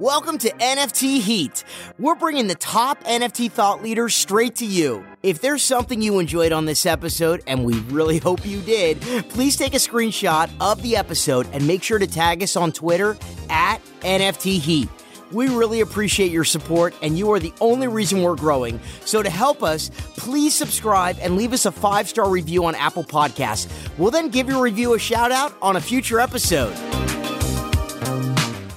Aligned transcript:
Welcome 0.00 0.36
to 0.38 0.50
NFT 0.50 1.22
Heat. 1.22 1.64
We're 1.98 2.16
bringing 2.16 2.48
the 2.48 2.54
top 2.54 3.02
NFT 3.04 3.50
thought 3.50 3.82
leaders 3.82 4.14
straight 4.14 4.56
to 4.56 4.66
you. 4.66 5.02
If 5.22 5.40
there's 5.40 5.62
something 5.62 6.02
you 6.02 6.18
enjoyed 6.18 6.52
on 6.52 6.66
this 6.66 6.84
episode, 6.84 7.42
and 7.46 7.64
we 7.64 7.80
really 7.80 8.18
hope 8.26 8.44
you 8.44 8.60
did, 8.60 9.00
please 9.30 9.56
take 9.56 9.72
a 9.72 9.78
screenshot 9.78 10.50
of 10.60 10.82
the 10.82 10.96
episode 10.98 11.48
and 11.50 11.66
make 11.66 11.82
sure 11.82 11.98
to 11.98 12.06
tag 12.06 12.42
us 12.42 12.56
on 12.56 12.72
Twitter 12.72 13.16
at 13.48 13.78
NFT 14.00 14.60
Heat. 14.60 14.90
We 15.32 15.48
really 15.48 15.80
appreciate 15.80 16.30
your 16.30 16.44
support, 16.44 16.94
and 17.00 17.16
you 17.16 17.32
are 17.32 17.40
the 17.40 17.54
only 17.62 17.88
reason 17.88 18.20
we're 18.20 18.36
growing. 18.36 18.78
So, 19.06 19.22
to 19.22 19.30
help 19.30 19.62
us, 19.62 19.90
please 20.18 20.54
subscribe 20.54 21.16
and 21.22 21.36
leave 21.36 21.54
us 21.54 21.64
a 21.64 21.72
five 21.72 22.06
star 22.06 22.28
review 22.28 22.66
on 22.66 22.74
Apple 22.74 23.04
Podcasts. 23.04 23.66
We'll 23.96 24.10
then 24.10 24.28
give 24.28 24.46
your 24.46 24.62
review 24.62 24.92
a 24.92 24.98
shout 24.98 25.32
out 25.32 25.56
on 25.62 25.76
a 25.76 25.80
future 25.80 26.20
episode. 26.20 26.76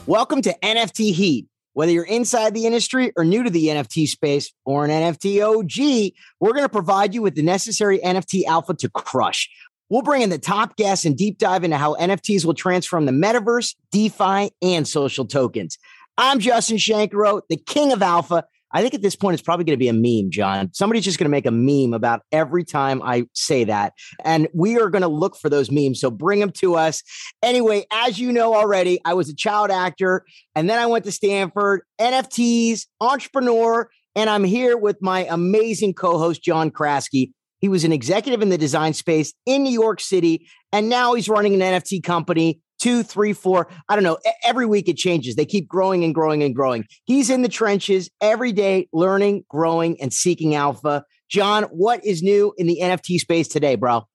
Welcome 0.09 0.41
to 0.41 0.57
NFT 0.63 1.13
Heat. 1.13 1.45
Whether 1.73 1.91
you're 1.91 2.03
inside 2.03 2.55
the 2.55 2.65
industry 2.65 3.11
or 3.15 3.23
new 3.23 3.43
to 3.43 3.49
the 3.51 3.67
NFT 3.67 4.07
space 4.07 4.51
or 4.65 4.83
an 4.83 4.89
NFT 4.89 5.39
OG, 5.39 6.15
we're 6.39 6.53
going 6.53 6.65
to 6.65 6.67
provide 6.67 7.13
you 7.13 7.21
with 7.21 7.35
the 7.35 7.43
necessary 7.43 7.99
NFT 7.99 8.45
alpha 8.45 8.73
to 8.73 8.89
crush. 8.89 9.47
We'll 9.87 10.01
bring 10.01 10.23
in 10.23 10.31
the 10.31 10.39
top 10.39 10.77
guests 10.77 11.05
and 11.05 11.15
deep 11.15 11.37
dive 11.37 11.63
into 11.63 11.77
how 11.77 11.93
NFTs 11.93 12.43
will 12.43 12.55
transform 12.55 13.05
the 13.05 13.11
metaverse, 13.11 13.75
DeFi, 13.91 14.49
and 14.63 14.87
social 14.87 15.27
tokens. 15.27 15.77
I'm 16.17 16.39
Justin 16.39 16.77
Shankaro, 16.77 17.43
the 17.47 17.57
king 17.57 17.91
of 17.93 18.01
alpha. 18.01 18.45
I 18.71 18.81
think 18.81 18.93
at 18.93 19.01
this 19.01 19.15
point 19.15 19.33
it's 19.33 19.43
probably 19.43 19.65
going 19.65 19.77
to 19.77 19.79
be 19.79 19.87
a 19.87 19.93
meme, 19.93 20.31
John. 20.31 20.71
Somebody's 20.73 21.05
just 21.05 21.17
going 21.17 21.25
to 21.25 21.29
make 21.29 21.45
a 21.45 21.51
meme 21.51 21.93
about 21.93 22.21
every 22.31 22.63
time 22.63 23.01
I 23.03 23.25
say 23.33 23.63
that. 23.63 23.93
And 24.23 24.47
we 24.53 24.79
are 24.79 24.89
going 24.89 25.01
to 25.01 25.07
look 25.07 25.35
for 25.37 25.49
those 25.49 25.71
memes. 25.71 25.99
So 25.99 26.11
bring 26.11 26.39
them 26.39 26.51
to 26.53 26.75
us. 26.75 27.03
Anyway, 27.41 27.85
as 27.91 28.19
you 28.19 28.31
know 28.31 28.53
already, 28.53 28.99
I 29.05 29.13
was 29.13 29.29
a 29.29 29.35
child 29.35 29.71
actor 29.71 30.25
and 30.55 30.69
then 30.69 30.79
I 30.79 30.85
went 30.85 31.05
to 31.05 31.11
Stanford, 31.11 31.81
NFTs, 31.99 32.85
entrepreneur, 33.01 33.89
and 34.15 34.29
I'm 34.29 34.43
here 34.43 34.77
with 34.77 35.01
my 35.01 35.25
amazing 35.29 35.93
co 35.93 36.17
host, 36.17 36.43
John 36.43 36.71
Kraske. 36.71 37.31
He 37.59 37.69
was 37.69 37.83
an 37.83 37.91
executive 37.91 38.41
in 38.41 38.49
the 38.49 38.57
design 38.57 38.93
space 38.93 39.33
in 39.45 39.63
New 39.63 39.71
York 39.71 39.99
City, 39.99 40.47
and 40.71 40.89
now 40.89 41.13
he's 41.13 41.27
running 41.27 41.53
an 41.53 41.59
NFT 41.59 42.03
company 42.03 42.61
two, 42.79 43.03
three, 43.03 43.33
four. 43.33 43.67
I 43.87 43.95
don't 43.95 44.03
know. 44.03 44.17
Every 44.43 44.65
week 44.65 44.87
it 44.87 44.97
changes. 44.97 45.35
They 45.35 45.45
keep 45.45 45.67
growing 45.67 46.03
and 46.03 46.15
growing 46.15 46.43
and 46.43 46.55
growing. 46.55 46.85
He's 47.05 47.29
in 47.29 47.41
the 47.41 47.49
trenches 47.49 48.09
every 48.21 48.51
day, 48.51 48.87
learning, 48.91 49.45
growing, 49.49 50.01
and 50.01 50.11
seeking 50.11 50.55
alpha. 50.55 51.03
John, 51.29 51.63
what 51.65 52.03
is 52.05 52.23
new 52.23 52.53
in 52.57 52.67
the 52.67 52.79
NFT 52.81 53.19
space 53.19 53.47
today, 53.47 53.75
bro? 53.75 54.07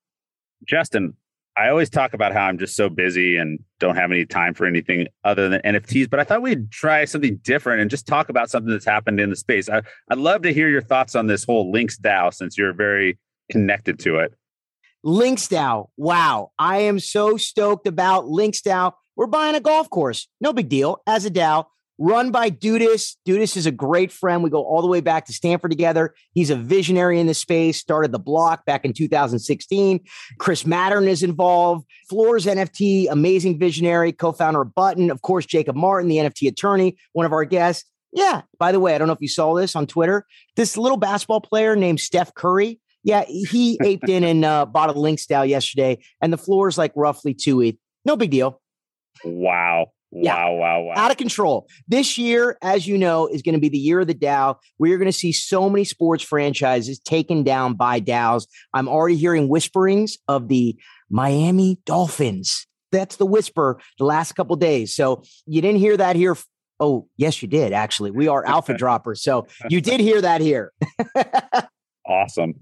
Justin, 0.67 1.13
I 1.57 1.69
always 1.69 1.89
talk 1.89 2.13
about 2.13 2.33
how 2.33 2.45
I'm 2.45 2.57
just 2.57 2.75
so 2.75 2.89
busy 2.89 3.37
and 3.37 3.59
don't 3.79 3.95
have 3.95 4.11
any 4.11 4.25
time 4.25 4.53
for 4.53 4.65
anything 4.65 5.07
other 5.23 5.47
than 5.47 5.61
NFTs, 5.61 6.09
but 6.09 6.19
I 6.19 6.25
thought 6.25 6.41
we'd 6.41 6.69
try 6.69 7.05
something 7.05 7.37
different 7.37 7.81
and 7.81 7.89
just 7.89 8.07
talk 8.07 8.27
about 8.27 8.49
something 8.49 8.71
that's 8.71 8.85
happened 8.85 9.21
in 9.21 9.29
the 9.29 9.37
space. 9.37 9.69
I, 9.69 9.81
would 10.09 10.19
love 10.19 10.41
to 10.41 10.53
hear 10.53 10.67
your 10.67 10.81
thoughts 10.81 11.15
on 11.15 11.27
this 11.27 11.45
whole 11.45 11.71
Links 11.71 11.97
DAO 11.97 12.33
since 12.33 12.57
you're 12.57 12.73
very 12.73 13.17
connected 13.49 13.99
to 13.99 14.17
it. 14.17 14.33
Links 15.05 15.47
DAO. 15.47 15.89
Wow. 15.97 16.49
I 16.57 16.79
am 16.79 16.99
so 16.99 17.37
stoked 17.37 17.85
about 17.85 18.27
Links 18.27 18.61
DAO. 18.61 18.93
We're 19.15 19.27
buying 19.27 19.53
a 19.53 19.59
golf 19.59 19.87
course. 19.91 20.27
No 20.41 20.51
big 20.51 20.67
deal. 20.67 20.97
As 21.05 21.25
a 21.25 21.29
DAO, 21.29 21.65
run 21.99 22.31
by 22.31 22.49
Dudas. 22.49 23.15
Dudas 23.23 23.55
is 23.55 23.67
a 23.67 23.71
great 23.71 24.11
friend. 24.11 24.41
We 24.41 24.49
go 24.49 24.63
all 24.63 24.81
the 24.81 24.87
way 24.87 25.01
back 25.01 25.27
to 25.27 25.33
Stanford 25.33 25.69
together. 25.69 26.15
He's 26.33 26.49
a 26.49 26.55
visionary 26.55 27.19
in 27.19 27.27
the 27.27 27.35
space, 27.35 27.77
started 27.77 28.13
the 28.13 28.19
block 28.19 28.65
back 28.65 28.83
in 28.83 28.93
2016. 28.93 29.99
Chris 30.39 30.63
Mattern 30.63 31.07
is 31.07 31.21
involved. 31.21 31.85
Floors 32.09 32.47
NFT, 32.47 33.05
amazing 33.07 33.59
visionary, 33.59 34.11
co 34.11 34.31
founder 34.31 34.61
of 34.61 34.73
Button. 34.73 35.11
Of 35.11 35.21
course, 35.21 35.45
Jacob 35.45 35.75
Martin, 35.75 36.09
the 36.09 36.17
NFT 36.17 36.47
attorney, 36.47 36.97
one 37.13 37.27
of 37.27 37.31
our 37.31 37.45
guests. 37.45 37.87
Yeah, 38.11 38.41
by 38.57 38.71
the 38.71 38.79
way, 38.79 38.95
I 38.95 38.97
don't 38.97 39.07
know 39.07 39.13
if 39.13 39.21
you 39.21 39.27
saw 39.27 39.53
this 39.53 39.75
on 39.75 39.85
Twitter. 39.85 40.25
This 40.55 40.77
little 40.77 40.97
basketball 40.97 41.41
player 41.41 41.75
named 41.75 41.99
Steph 41.99 42.33
Curry 42.33 42.79
yeah, 43.05 43.23
he 43.27 43.77
aped 43.83 44.09
in 44.09 44.23
and 44.23 44.43
uh, 44.43 44.65
bought 44.65 44.89
a 44.89 44.99
Links 44.99 45.27
DAO 45.27 45.47
yesterday, 45.47 46.03
and 46.21 46.33
the 46.33 46.37
floor 46.37 46.67
is 46.67 46.77
like 46.77 46.91
roughly 46.95 47.35
two 47.35 47.61
ETH. 47.61 47.77
No 48.03 48.17
big 48.17 48.31
deal. 48.31 48.59
Wow. 49.23 49.91
Yeah. 50.11 50.35
Wow, 50.35 50.55
wow, 50.55 50.81
wow. 50.81 50.93
Out 50.95 51.11
of 51.11 51.17
control. 51.17 51.67
This 51.87 52.17
year, 52.17 52.57
as 52.63 52.87
you 52.87 52.97
know, 52.97 53.27
is 53.27 53.43
going 53.43 53.53
to 53.53 53.61
be 53.61 53.69
the 53.69 53.77
year 53.77 53.99
of 53.99 54.07
the 54.07 54.15
DAO. 54.15 54.55
you're 54.79 54.97
going 54.97 55.11
to 55.11 55.17
see 55.17 55.31
so 55.31 55.69
many 55.69 55.83
sports 55.83 56.23
franchises 56.23 56.99
taken 56.99 57.43
down 57.43 57.75
by 57.75 58.01
DAOs. 58.01 58.47
I'm 58.73 58.87
already 58.87 59.17
hearing 59.17 59.49
whisperings 59.49 60.17
of 60.27 60.47
the 60.47 60.75
Miami 61.09 61.79
Dolphins. 61.85 62.65
That's 62.91 63.17
the 63.17 63.25
whisper 63.25 63.79
the 63.99 64.05
last 64.05 64.31
couple 64.33 64.55
days. 64.55 64.95
So 64.95 65.21
you 65.45 65.61
didn't 65.61 65.79
hear 65.79 65.97
that 65.97 66.15
here. 66.15 66.35
Oh, 66.79 67.07
yes, 67.17 67.41
you 67.43 67.47
did, 67.47 67.71
actually. 67.71 68.09
We 68.09 68.27
are 68.27 68.43
alpha 68.47 68.75
droppers. 68.75 69.21
So 69.21 69.45
you 69.69 69.79
did 69.79 69.99
hear 69.99 70.21
that 70.21 70.41
here. 70.41 70.71
awesome. 72.07 72.55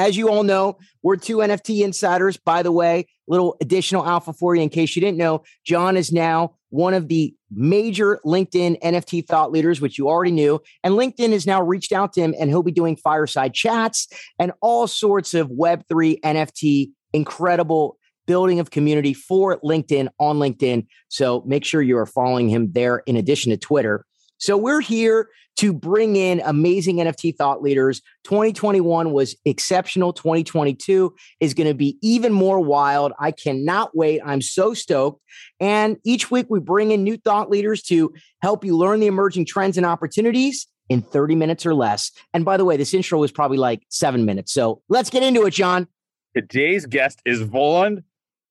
As 0.00 0.16
you 0.16 0.30
all 0.30 0.44
know, 0.44 0.78
we're 1.02 1.16
two 1.16 1.36
NFT 1.36 1.84
insiders. 1.84 2.38
By 2.38 2.62
the 2.62 2.72
way, 2.72 3.06
little 3.28 3.58
additional 3.60 4.06
alpha 4.06 4.32
for 4.32 4.54
you 4.54 4.62
in 4.62 4.70
case 4.70 4.96
you 4.96 5.02
didn't 5.02 5.18
know. 5.18 5.42
John 5.66 5.94
is 5.94 6.10
now 6.10 6.54
one 6.70 6.94
of 6.94 7.08
the 7.08 7.34
major 7.50 8.18
LinkedIn 8.24 8.80
NFT 8.80 9.26
thought 9.26 9.52
leaders, 9.52 9.78
which 9.78 9.98
you 9.98 10.08
already 10.08 10.30
knew. 10.30 10.58
And 10.82 10.94
LinkedIn 10.94 11.32
has 11.32 11.46
now 11.46 11.60
reached 11.62 11.92
out 11.92 12.14
to 12.14 12.22
him 12.22 12.34
and 12.40 12.48
he'll 12.48 12.62
be 12.62 12.72
doing 12.72 12.96
fireside 12.96 13.52
chats 13.52 14.08
and 14.38 14.52
all 14.62 14.86
sorts 14.86 15.34
of 15.34 15.50
Web3 15.50 16.18
NFT 16.22 16.92
incredible 17.12 17.98
building 18.26 18.58
of 18.58 18.70
community 18.70 19.12
for 19.12 19.60
LinkedIn 19.60 20.08
on 20.18 20.38
LinkedIn. 20.38 20.86
So 21.08 21.42
make 21.46 21.66
sure 21.66 21.82
you 21.82 21.98
are 21.98 22.06
following 22.06 22.48
him 22.48 22.72
there 22.72 23.02
in 23.06 23.16
addition 23.16 23.50
to 23.50 23.58
Twitter. 23.58 24.06
So 24.40 24.56
we're 24.56 24.80
here 24.80 25.28
to 25.58 25.74
bring 25.74 26.16
in 26.16 26.40
amazing 26.44 26.96
NFT 26.96 27.36
thought 27.36 27.62
leaders. 27.62 28.00
2021 28.24 29.12
was 29.12 29.36
exceptional. 29.44 30.14
2022 30.14 31.14
is 31.40 31.52
going 31.52 31.66
to 31.68 31.74
be 31.74 31.98
even 32.00 32.32
more 32.32 32.58
wild. 32.58 33.12
I 33.18 33.30
cannot 33.30 33.94
wait. 33.94 34.22
I'm 34.24 34.40
so 34.40 34.72
stoked. 34.72 35.22
And 35.60 35.98
each 36.02 36.30
week 36.30 36.46
we 36.48 36.60
bring 36.60 36.90
in 36.90 37.04
new 37.04 37.18
thought 37.18 37.50
leaders 37.50 37.82
to 37.84 38.14
help 38.40 38.64
you 38.64 38.76
learn 38.76 39.00
the 39.00 39.06
emerging 39.06 39.44
trends 39.44 39.76
and 39.76 39.84
opportunities 39.84 40.66
in 40.88 41.02
30 41.02 41.34
minutes 41.34 41.66
or 41.66 41.74
less. 41.74 42.10
And 42.32 42.42
by 42.42 42.56
the 42.56 42.64
way, 42.64 42.78
this 42.78 42.94
intro 42.94 43.18
was 43.18 43.30
probably 43.30 43.58
like 43.58 43.82
seven 43.90 44.24
minutes. 44.24 44.52
So 44.52 44.80
let's 44.88 45.10
get 45.10 45.22
into 45.22 45.44
it, 45.44 45.50
John. 45.52 45.86
Today's 46.34 46.86
guest 46.86 47.20
is 47.26 47.42
Volen. 47.42 48.02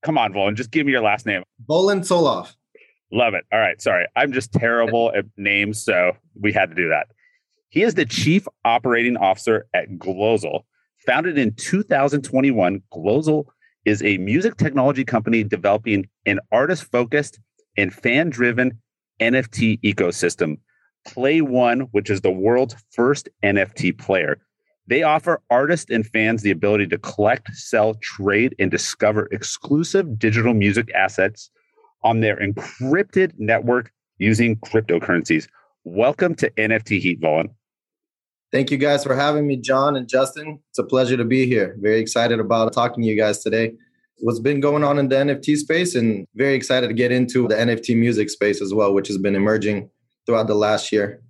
Come 0.04 0.18
on, 0.18 0.32
Volen, 0.32 0.56
just 0.56 0.70
give 0.70 0.86
me 0.86 0.92
your 0.92 1.02
last 1.02 1.26
name. 1.26 1.44
Volen 1.68 2.02
Tsolov. 2.02 2.54
Love 3.12 3.34
it. 3.34 3.46
All 3.52 3.60
right. 3.60 3.82
Sorry. 3.82 4.06
I'm 4.16 4.34
just 4.34 4.52
terrible 4.54 5.12
at 5.16 5.26
names. 5.38 5.84
So 5.84 6.14
we 6.40 6.54
had 6.54 6.70
to 6.70 6.76
do 6.76 6.90
that. 6.90 7.08
He 7.70 7.84
is 7.84 7.96
the 7.96 8.06
chief 8.06 8.48
operating 8.66 9.18
officer 9.18 9.68
at 9.74 9.90
Glozal. 9.98 10.64
Founded 11.06 11.38
in 11.38 11.54
2021, 11.56 12.82
Glozal 12.92 13.46
is 13.86 14.04
a 14.04 14.18
music 14.18 14.58
technology 14.58 15.06
company 15.06 15.44
developing 15.44 16.08
an 16.26 16.40
artist 16.52 16.84
focused 16.92 17.40
and 17.78 17.94
fan 17.94 18.30
driven 18.30 18.80
NFT 19.20 19.80
ecosystem. 19.82 20.58
PlayOne, 21.08 21.88
which 21.92 22.10
is 22.10 22.22
the 22.22 22.32
world's 22.32 22.76
first 22.92 23.30
NFT 23.44 23.98
player. 23.98 24.42
They 24.88 25.04
offer 25.04 25.42
artists 25.50 25.92
and 25.92 26.06
fans 26.06 26.42
the 26.42 26.52
ability 26.52 26.88
to 26.88 26.98
collect, 26.98 27.54
sell, 27.54 27.94
trade, 27.96 28.56
and 28.60 28.72
discover 28.72 29.30
exclusive 29.32 30.18
digital 30.18 30.54
music 30.54 30.92
assets 30.96 31.52
on 32.04 32.20
their 32.22 32.38
encrypted 32.38 33.34
network 33.38 33.92
using 34.18 34.56
cryptocurrencies. 34.58 35.48
Welcome 35.84 36.36
to 36.36 36.50
NFT 36.52 37.00
Heat, 37.00 37.22
Volen. 37.22 37.50
Thank 38.52 38.72
you 38.72 38.78
guys 38.78 39.04
for 39.04 39.16
having 39.16 39.46
me, 39.46 39.58
John 39.58 39.96
and 39.96 40.08
Justin. 40.08 40.60
It's 40.70 40.80
a 40.80 40.84
pleasure 40.84 41.18
to 41.18 41.26
be 41.26 41.46
here. 41.46 41.76
Very 41.80 42.00
excited 42.00 42.40
about 42.40 42.74
talking 42.74 43.04
to 43.04 43.10
you 43.10 43.16
guys 43.16 43.44
today. 43.44 43.74
What's 44.22 44.40
been 44.40 44.60
going 44.60 44.84
on 44.84 44.98
in 44.98 45.08
the 45.08 45.16
NFT 45.16 45.56
space, 45.56 45.96
and 45.96 46.28
very 46.36 46.56
excited 46.56 46.88
to 46.88 46.94
get 46.94 47.12
into 47.12 47.48
the 47.48 47.56
NFT 47.56 47.98
music 47.98 48.30
space 48.30 48.62
as 48.62 48.74
well, 48.74 48.94
which 48.94 49.08
has 49.08 49.18
been 49.18 49.36
emerging 49.36 49.90
throughout 50.26 50.48
the 50.48 50.56
last 50.56 50.92
year. 50.92 51.22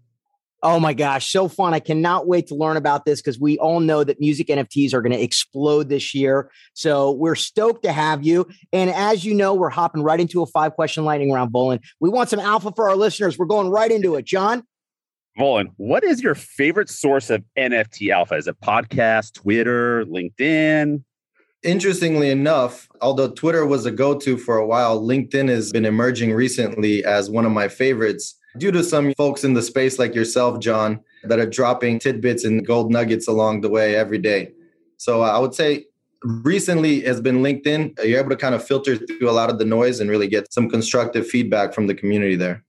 Oh 0.62 0.80
my 0.80 0.94
gosh, 0.94 1.32
so 1.32 1.48
fun. 1.48 1.74
I 1.74 1.80
cannot 1.80 2.28
wait 2.28 2.48
to 2.48 2.56
learn 2.56 2.76
about 2.76 3.06
this 3.06 3.22
because 3.22 3.40
we 3.40 3.58
all 3.60 3.80
know 3.80 4.04
that 4.04 4.20
music 4.20 4.48
NFTs 4.48 4.94
are 4.94 5.02
going 5.02 5.14
to 5.14 5.22
explode 5.22 5.88
this 5.88 6.14
year. 6.14 6.52
So 6.74 7.12
we're 7.12 7.36
stoked 7.36 7.84
to 7.84 7.94
have 7.94 8.26
you. 8.26 8.46
And 8.74 8.90
as 8.90 9.24
you 9.24 9.34
know, 9.34 9.54
we're 9.54 9.70
hopping 9.70 10.04
right 10.04 10.20
into 10.20 10.42
a 10.42 10.46
five 10.46 10.74
question 10.74 11.06
lightning 11.06 11.32
round, 11.32 11.54
Volen. 11.54 11.80
We 12.02 12.10
want 12.10 12.30
some 12.30 12.42
alpha 12.42 12.74
for 12.76 12.90
our 12.90 12.98
listeners. 12.98 13.38
We're 13.38 13.46
going 13.46 13.70
right 13.70 13.90
into 13.90 14.16
it. 14.16 14.26
John? 14.26 14.64
Volen, 15.38 15.68
what 15.78 16.04
is 16.04 16.22
your 16.22 16.36
favorite 16.36 16.90
source 16.90 17.30
of 17.30 17.44
NFT 17.58 18.12
alpha? 18.12 18.36
Is 18.36 18.48
it 18.48 18.60
podcast, 18.60 19.36
Twitter, 19.36 20.04
LinkedIn? 20.06 21.04
Interestingly 21.64 22.30
enough, 22.30 22.90
although 23.02 23.30
Twitter 23.32 23.66
was 23.66 23.86
a 23.86 23.92
go 23.92 24.18
to 24.18 24.38
for 24.38 24.58
a 24.58 24.66
while, 24.66 25.02
LinkedIn 25.02 25.48
has 25.48 25.72
been 25.72 25.86
emerging 25.86 26.34
recently 26.34 27.04
as 27.06 27.30
one 27.30 27.46
of 27.46 27.52
my 27.52 27.70
favorites 27.70 28.39
due 28.58 28.72
to 28.72 28.84
some 28.84 29.14
folks 29.14 29.44
in 29.44 29.54
the 29.54 29.62
space 29.62 30.00
like 30.00 30.16
yourself, 30.16 30.60
John, 30.60 31.02
that 31.24 31.40
are 31.40 31.46
dropping 31.46 32.00
tidbits 32.00 32.46
and 32.46 32.66
gold 32.66 32.92
nuggets 32.92 33.28
along 33.28 33.62
the 33.62 33.70
way 33.70 33.96
every 33.96 34.18
day. 34.18 34.52
So 34.98 35.24
uh, 35.24 35.30
I 35.30 35.40
would 35.40 35.54
say 35.54 35.86
recently 36.24 37.02
has 37.02 37.22
been 37.22 37.38
LinkedIn. 37.38 38.04
You're 38.04 38.20
able 38.20 38.30
to 38.30 38.36
kind 38.36 38.56
of 38.56 38.66
filter 38.66 38.98
through 38.98 39.30
a 39.30 39.32
lot 39.32 39.50
of 39.50 39.60
the 39.60 39.66
noise 39.66 40.00
and 40.00 40.10
really 40.10 40.28
get 40.28 40.52
some 40.52 40.70
constructive 40.70 41.28
feedback 41.28 41.74
from 41.74 41.88
the 41.88 41.96
community 41.96 42.36
there. 42.36 42.64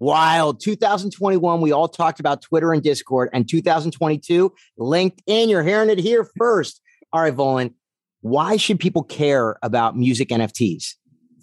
Wild. 0.00 0.60
2021, 0.60 1.60
we 1.60 1.72
all 1.72 1.88
talked 1.88 2.20
about 2.20 2.42
Twitter 2.42 2.72
and 2.72 2.82
Discord, 2.82 3.30
and 3.32 3.48
2022, 3.48 4.52
LinkedIn. 4.78 5.48
You're 5.48 5.62
hearing 5.62 5.88
it 5.88 5.98
here 5.98 6.28
first. 6.36 6.82
All 7.12 7.22
right, 7.22 7.34
Volen, 7.34 7.72
why 8.20 8.56
should 8.56 8.80
people 8.80 9.04
care 9.04 9.56
about 9.62 9.96
music 9.96 10.28
NFTs? 10.28 10.94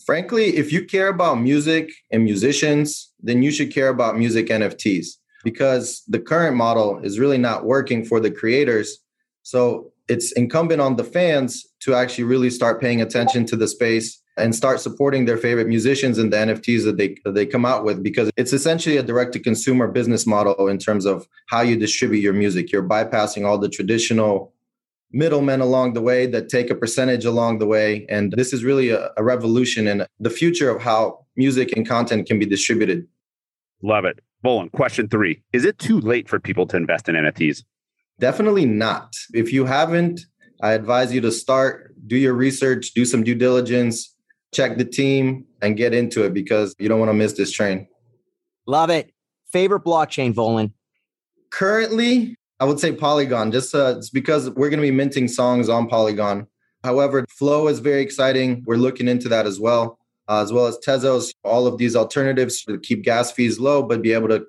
Frankly, 0.06 0.57
if 0.57 0.71
you 0.71 0.86
care 0.86 1.07
about 1.07 1.36
music 1.36 1.92
and 2.12 2.24
musicians, 2.24 3.12
then 3.21 3.44
you 3.44 3.51
should 3.51 3.74
care 3.74 3.89
about 3.89 4.18
music 4.18 4.48
NFTs 4.48 5.18
because 5.44 6.03
the 6.07 6.19
current 6.19 6.56
model 6.56 7.00
is 7.03 7.19
really 7.19 7.38
not 7.38 7.65
working 7.65 8.03
for 8.06 8.19
the 8.19 8.31
creators. 8.31 9.00
So 9.44 9.92
it's 10.07 10.31
incumbent 10.33 10.81
on 10.81 10.95
the 10.95 11.03
fans 11.03 11.65
to 11.81 11.95
actually 11.95 12.25
really 12.25 12.50
start 12.50 12.81
paying 12.81 13.01
attention 13.01 13.45
to 13.48 13.56
the 13.56 13.68
space 13.68 14.21
and 14.38 14.56
start 14.56 14.80
supporting 14.80 15.25
their 15.25 15.38
favorite 15.38 15.68
musicians 15.68 16.18
and 16.18 16.31
the 16.31 16.38
NFTs 16.38 16.86
that 16.86 16.98
they 16.98 17.18
that 17.25 17.36
they 17.36 17.45
come 17.45 17.65
out 17.65 17.83
with 17.83 18.01
because 18.01 18.30
it's 18.38 18.53
essentially 18.53 18.98
a 18.98 19.03
direct 19.03 19.33
to 19.33 19.39
consumer 19.39 19.88
business 19.88 20.25
model 20.25 20.68
in 20.68 20.77
terms 20.77 21.06
of 21.06 21.27
how 21.48 21.62
you 21.62 21.75
distribute 21.75 22.21
your 22.21 22.33
music. 22.33 22.71
You're 22.71 22.88
bypassing 22.88 23.45
all 23.45 23.57
the 23.57 23.69
traditional 23.69 24.53
middlemen 25.13 25.61
along 25.61 25.93
the 25.93 26.01
way 26.01 26.25
that 26.25 26.49
take 26.49 26.69
a 26.69 26.75
percentage 26.75 27.25
along 27.25 27.59
the 27.59 27.65
way 27.65 28.05
and 28.09 28.31
this 28.33 28.53
is 28.53 28.63
really 28.63 28.89
a, 28.89 29.09
a 29.17 29.23
revolution 29.23 29.87
in 29.87 30.05
the 30.19 30.29
future 30.29 30.69
of 30.69 30.81
how 30.81 31.25
music 31.35 31.75
and 31.75 31.87
content 31.87 32.27
can 32.27 32.39
be 32.39 32.45
distributed. 32.45 33.07
Love 33.83 34.05
it. 34.05 34.19
Volen, 34.43 34.71
question 34.71 35.07
3. 35.07 35.41
Is 35.53 35.65
it 35.65 35.77
too 35.77 35.99
late 35.99 36.27
for 36.27 36.39
people 36.39 36.65
to 36.67 36.77
invest 36.77 37.07
in 37.09 37.15
NFTs? 37.15 37.63
Definitely 38.19 38.65
not. 38.65 39.13
If 39.33 39.51
you 39.51 39.65
haven't, 39.65 40.21
I 40.61 40.73
advise 40.73 41.13
you 41.13 41.21
to 41.21 41.31
start, 41.31 41.93
do 42.07 42.15
your 42.15 42.33
research, 42.33 42.91
do 42.93 43.05
some 43.05 43.23
due 43.23 43.35
diligence, 43.35 44.15
check 44.53 44.77
the 44.77 44.85
team 44.85 45.45
and 45.61 45.77
get 45.77 45.93
into 45.93 46.23
it 46.23 46.33
because 46.33 46.75
you 46.79 46.87
don't 46.87 46.99
want 46.99 47.09
to 47.09 47.13
miss 47.13 47.33
this 47.33 47.51
train. 47.51 47.87
Love 48.67 48.89
it. 48.89 49.11
Favorite 49.51 49.83
blockchain, 49.83 50.33
Volen? 50.33 50.71
Currently, 51.51 52.35
I 52.61 52.65
would 52.65 52.79
say 52.79 52.93
Polygon. 52.93 53.51
Just 53.51 53.73
uh, 53.73 53.95
it's 53.97 54.11
because 54.11 54.51
we're 54.51 54.69
going 54.69 54.79
to 54.79 54.87
be 54.87 54.91
minting 54.91 55.27
songs 55.27 55.67
on 55.67 55.87
Polygon. 55.87 56.47
However, 56.83 57.25
Flow 57.27 57.67
is 57.67 57.79
very 57.79 58.01
exciting. 58.01 58.63
We're 58.67 58.75
looking 58.75 59.07
into 59.07 59.27
that 59.29 59.47
as 59.47 59.59
well, 59.59 59.97
uh, 60.29 60.43
as 60.43 60.53
well 60.53 60.67
as 60.67 60.77
Tezos. 60.77 61.33
All 61.43 61.65
of 61.65 61.79
these 61.79 61.95
alternatives 61.95 62.63
to 62.65 62.79
keep 62.79 63.03
gas 63.03 63.31
fees 63.31 63.59
low, 63.59 63.81
but 63.81 64.03
be 64.03 64.13
able 64.13 64.29
to 64.29 64.45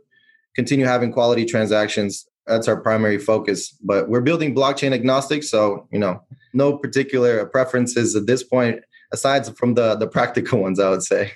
continue 0.55 0.85
having 0.85 1.11
quality 1.11 1.47
transactions. 1.47 2.29
That's 2.47 2.69
our 2.69 2.79
primary 2.79 3.17
focus. 3.17 3.75
But 3.83 4.11
we're 4.11 4.21
building 4.21 4.55
blockchain 4.55 4.93
agnostic, 4.93 5.43
so 5.43 5.89
you 5.91 5.99
know, 5.99 6.23
no 6.53 6.77
particular 6.77 7.47
preferences 7.47 8.15
at 8.15 8.27
this 8.27 8.43
point 8.43 8.81
aside 9.13 9.57
from 9.57 9.75
the 9.75 9.95
the 9.95 10.07
practical 10.07 10.61
ones, 10.67 10.79
I 10.79 10.91
would 10.91 11.03
say. 11.03 11.33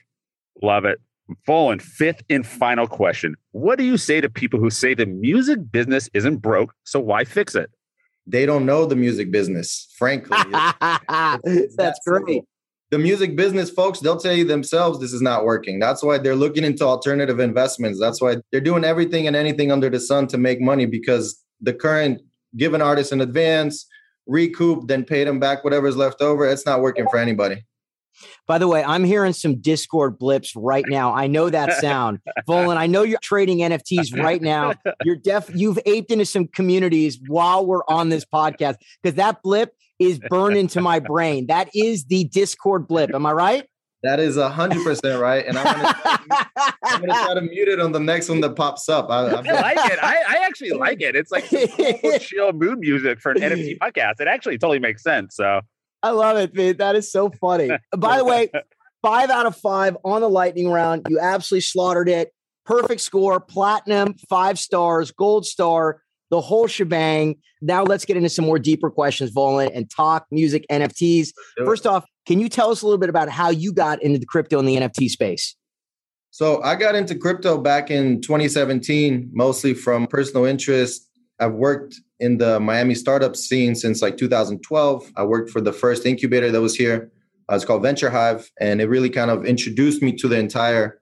Love 0.62 0.84
it. 0.84 1.00
Volen, 1.46 1.80
fifth 1.80 2.22
and 2.30 2.46
final 2.46 2.86
question. 2.86 3.34
What 3.52 3.78
do 3.78 3.84
you 3.84 3.96
say 3.96 4.20
to 4.20 4.30
people 4.30 4.60
who 4.60 4.70
say 4.70 4.94
the 4.94 5.06
music 5.06 5.70
business 5.70 6.08
isn't 6.14 6.38
broke, 6.38 6.72
so 6.84 7.00
why 7.00 7.24
fix 7.24 7.54
it? 7.54 7.70
They 8.26 8.46
don't 8.46 8.66
know 8.66 8.86
the 8.86 8.96
music 8.96 9.30
business, 9.30 9.92
frankly. 9.96 10.36
That's 10.50 12.00
great. 12.06 12.42
The 12.90 12.98
music 12.98 13.36
business 13.36 13.70
folks, 13.70 13.98
they'll 13.98 14.18
tell 14.18 14.32
you 14.32 14.44
themselves 14.44 15.00
this 15.00 15.12
is 15.12 15.22
not 15.22 15.44
working. 15.44 15.80
That's 15.80 16.02
why 16.02 16.18
they're 16.18 16.36
looking 16.36 16.64
into 16.64 16.84
alternative 16.84 17.40
investments. 17.40 17.98
That's 17.98 18.20
why 18.20 18.36
they're 18.52 18.60
doing 18.60 18.84
everything 18.84 19.26
and 19.26 19.34
anything 19.34 19.72
under 19.72 19.90
the 19.90 19.98
sun 19.98 20.28
to 20.28 20.38
make 20.38 20.60
money 20.60 20.86
because 20.86 21.42
the 21.60 21.72
current 21.72 22.22
given 22.56 22.80
artists 22.80 23.12
in 23.12 23.20
advance, 23.20 23.86
recoup, 24.26 24.86
then 24.86 25.04
pay 25.04 25.24
them 25.24 25.40
back 25.40 25.64
whatever's 25.64 25.96
left 25.96 26.22
over. 26.22 26.46
It's 26.46 26.66
not 26.66 26.80
working 26.80 27.08
for 27.08 27.18
anybody. 27.18 27.64
By 28.46 28.58
the 28.58 28.68
way, 28.68 28.82
I'm 28.82 29.04
hearing 29.04 29.32
some 29.32 29.56
Discord 29.56 30.18
blips 30.18 30.54
right 30.56 30.84
now. 30.88 31.14
I 31.14 31.26
know 31.26 31.50
that 31.50 31.72
sound. 31.80 32.20
Volen, 32.48 32.76
I 32.76 32.86
know 32.86 33.02
you're 33.02 33.18
trading 33.22 33.58
NFTs 33.58 34.20
right 34.22 34.40
now. 34.40 34.74
You're 35.04 35.16
deaf, 35.16 35.50
you've 35.54 35.78
aped 35.86 36.10
into 36.10 36.26
some 36.26 36.46
communities 36.48 37.18
while 37.26 37.66
we're 37.66 37.84
on 37.88 38.08
this 38.08 38.24
podcast 38.24 38.76
because 39.02 39.16
that 39.16 39.42
blip 39.42 39.74
is 39.98 40.18
burned 40.18 40.56
into 40.56 40.80
my 40.80 40.98
brain. 40.98 41.46
That 41.46 41.68
is 41.74 42.04
the 42.04 42.24
Discord 42.24 42.86
blip. 42.86 43.14
Am 43.14 43.24
I 43.26 43.32
right? 43.32 43.68
That 44.02 44.20
is 44.20 44.36
hundred 44.36 44.84
percent 44.84 45.20
right, 45.20 45.44
and 45.44 45.58
I'm 45.58 45.64
gonna, 47.00 47.06
try 47.06 47.34
to 47.34 47.40
mute 47.40 47.66
it 47.66 47.80
on 47.80 47.92
the 47.92 47.98
next 47.98 48.28
one 48.28 48.40
that 48.42 48.54
pops 48.54 48.88
up. 48.88 49.10
I, 49.10 49.22
I 49.22 49.32
like 49.32 49.90
it. 49.90 49.98
I, 50.00 50.16
I, 50.28 50.46
actually 50.46 50.70
like 50.70 51.00
it. 51.00 51.16
It's 51.16 51.32
like 51.32 51.48
chill 52.20 52.52
mood 52.52 52.78
music 52.78 53.20
for 53.20 53.32
an 53.32 53.38
NFT 53.38 53.78
podcast. 53.78 54.20
It 54.20 54.28
actually 54.28 54.58
totally 54.58 54.78
makes 54.78 55.02
sense. 55.02 55.34
So 55.34 55.60
I 56.06 56.10
love 56.10 56.36
it. 56.36 56.78
That 56.78 56.94
is 56.94 57.10
so 57.10 57.30
funny. 57.30 57.68
By 57.96 58.18
the 58.18 58.24
way, 58.24 58.48
five 59.02 59.28
out 59.28 59.46
of 59.46 59.56
five 59.56 59.96
on 60.04 60.20
the 60.20 60.30
lightning 60.30 60.70
round. 60.70 61.06
You 61.08 61.18
absolutely 61.18 61.62
slaughtered 61.62 62.08
it. 62.08 62.32
Perfect 62.64 63.00
score, 63.00 63.40
platinum, 63.40 64.14
five 64.28 64.58
stars, 64.60 65.10
gold 65.10 65.46
star, 65.46 66.02
the 66.30 66.40
whole 66.40 66.68
shebang. 66.68 67.36
Now 67.60 67.82
let's 67.82 68.04
get 68.04 68.16
into 68.16 68.28
some 68.28 68.44
more 68.44 68.60
deeper 68.60 68.88
questions, 68.88 69.32
Volen, 69.32 69.70
and 69.74 69.90
talk 69.90 70.26
music 70.30 70.64
NFTs. 70.70 71.30
First 71.64 71.88
off, 71.88 72.04
can 72.24 72.38
you 72.38 72.48
tell 72.48 72.70
us 72.70 72.82
a 72.82 72.86
little 72.86 72.98
bit 72.98 73.08
about 73.08 73.28
how 73.28 73.50
you 73.50 73.72
got 73.72 74.00
into 74.00 74.20
the 74.20 74.26
crypto 74.26 74.60
and 74.60 74.68
the 74.68 74.76
NFT 74.76 75.10
space? 75.10 75.56
So 76.30 76.62
I 76.62 76.76
got 76.76 76.94
into 76.94 77.16
crypto 77.16 77.58
back 77.58 77.90
in 77.90 78.20
2017, 78.20 79.30
mostly 79.32 79.74
from 79.74 80.06
personal 80.06 80.44
interest. 80.44 81.05
I've 81.38 81.52
worked 81.52 82.00
in 82.18 82.38
the 82.38 82.58
Miami 82.60 82.94
startup 82.94 83.36
scene 83.36 83.74
since 83.74 84.00
like 84.02 84.16
2012. 84.16 85.12
I 85.16 85.24
worked 85.24 85.50
for 85.50 85.60
the 85.60 85.72
first 85.72 86.06
incubator 86.06 86.50
that 86.50 86.60
was 86.60 86.74
here. 86.74 87.10
Uh, 87.50 87.54
it's 87.54 87.64
called 87.64 87.82
Venture 87.82 88.10
Hive, 88.10 88.50
and 88.58 88.80
it 88.80 88.88
really 88.88 89.10
kind 89.10 89.30
of 89.30 89.44
introduced 89.44 90.02
me 90.02 90.12
to 90.12 90.28
the 90.28 90.38
entire 90.38 91.00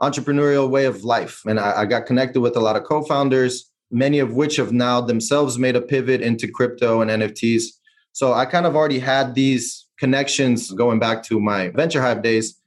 entrepreneurial 0.00 0.68
way 0.68 0.86
of 0.86 1.04
life. 1.04 1.42
And 1.46 1.60
I, 1.60 1.82
I 1.82 1.86
got 1.86 2.06
connected 2.06 2.40
with 2.40 2.56
a 2.56 2.60
lot 2.60 2.76
of 2.76 2.84
co-founders, 2.84 3.70
many 3.90 4.18
of 4.18 4.32
which 4.32 4.56
have 4.56 4.72
now 4.72 5.00
themselves 5.00 5.58
made 5.58 5.76
a 5.76 5.80
pivot 5.80 6.20
into 6.20 6.48
crypto 6.48 7.00
and 7.00 7.10
NFTs. 7.10 7.64
So 8.12 8.32
I 8.32 8.46
kind 8.46 8.66
of 8.66 8.74
already 8.74 8.98
had 8.98 9.34
these 9.34 9.86
connections 9.98 10.70
going 10.70 10.98
back 10.98 11.22
to 11.24 11.40
my 11.40 11.68
Venture 11.68 12.00
Hive 12.00 12.22
days 12.22 12.58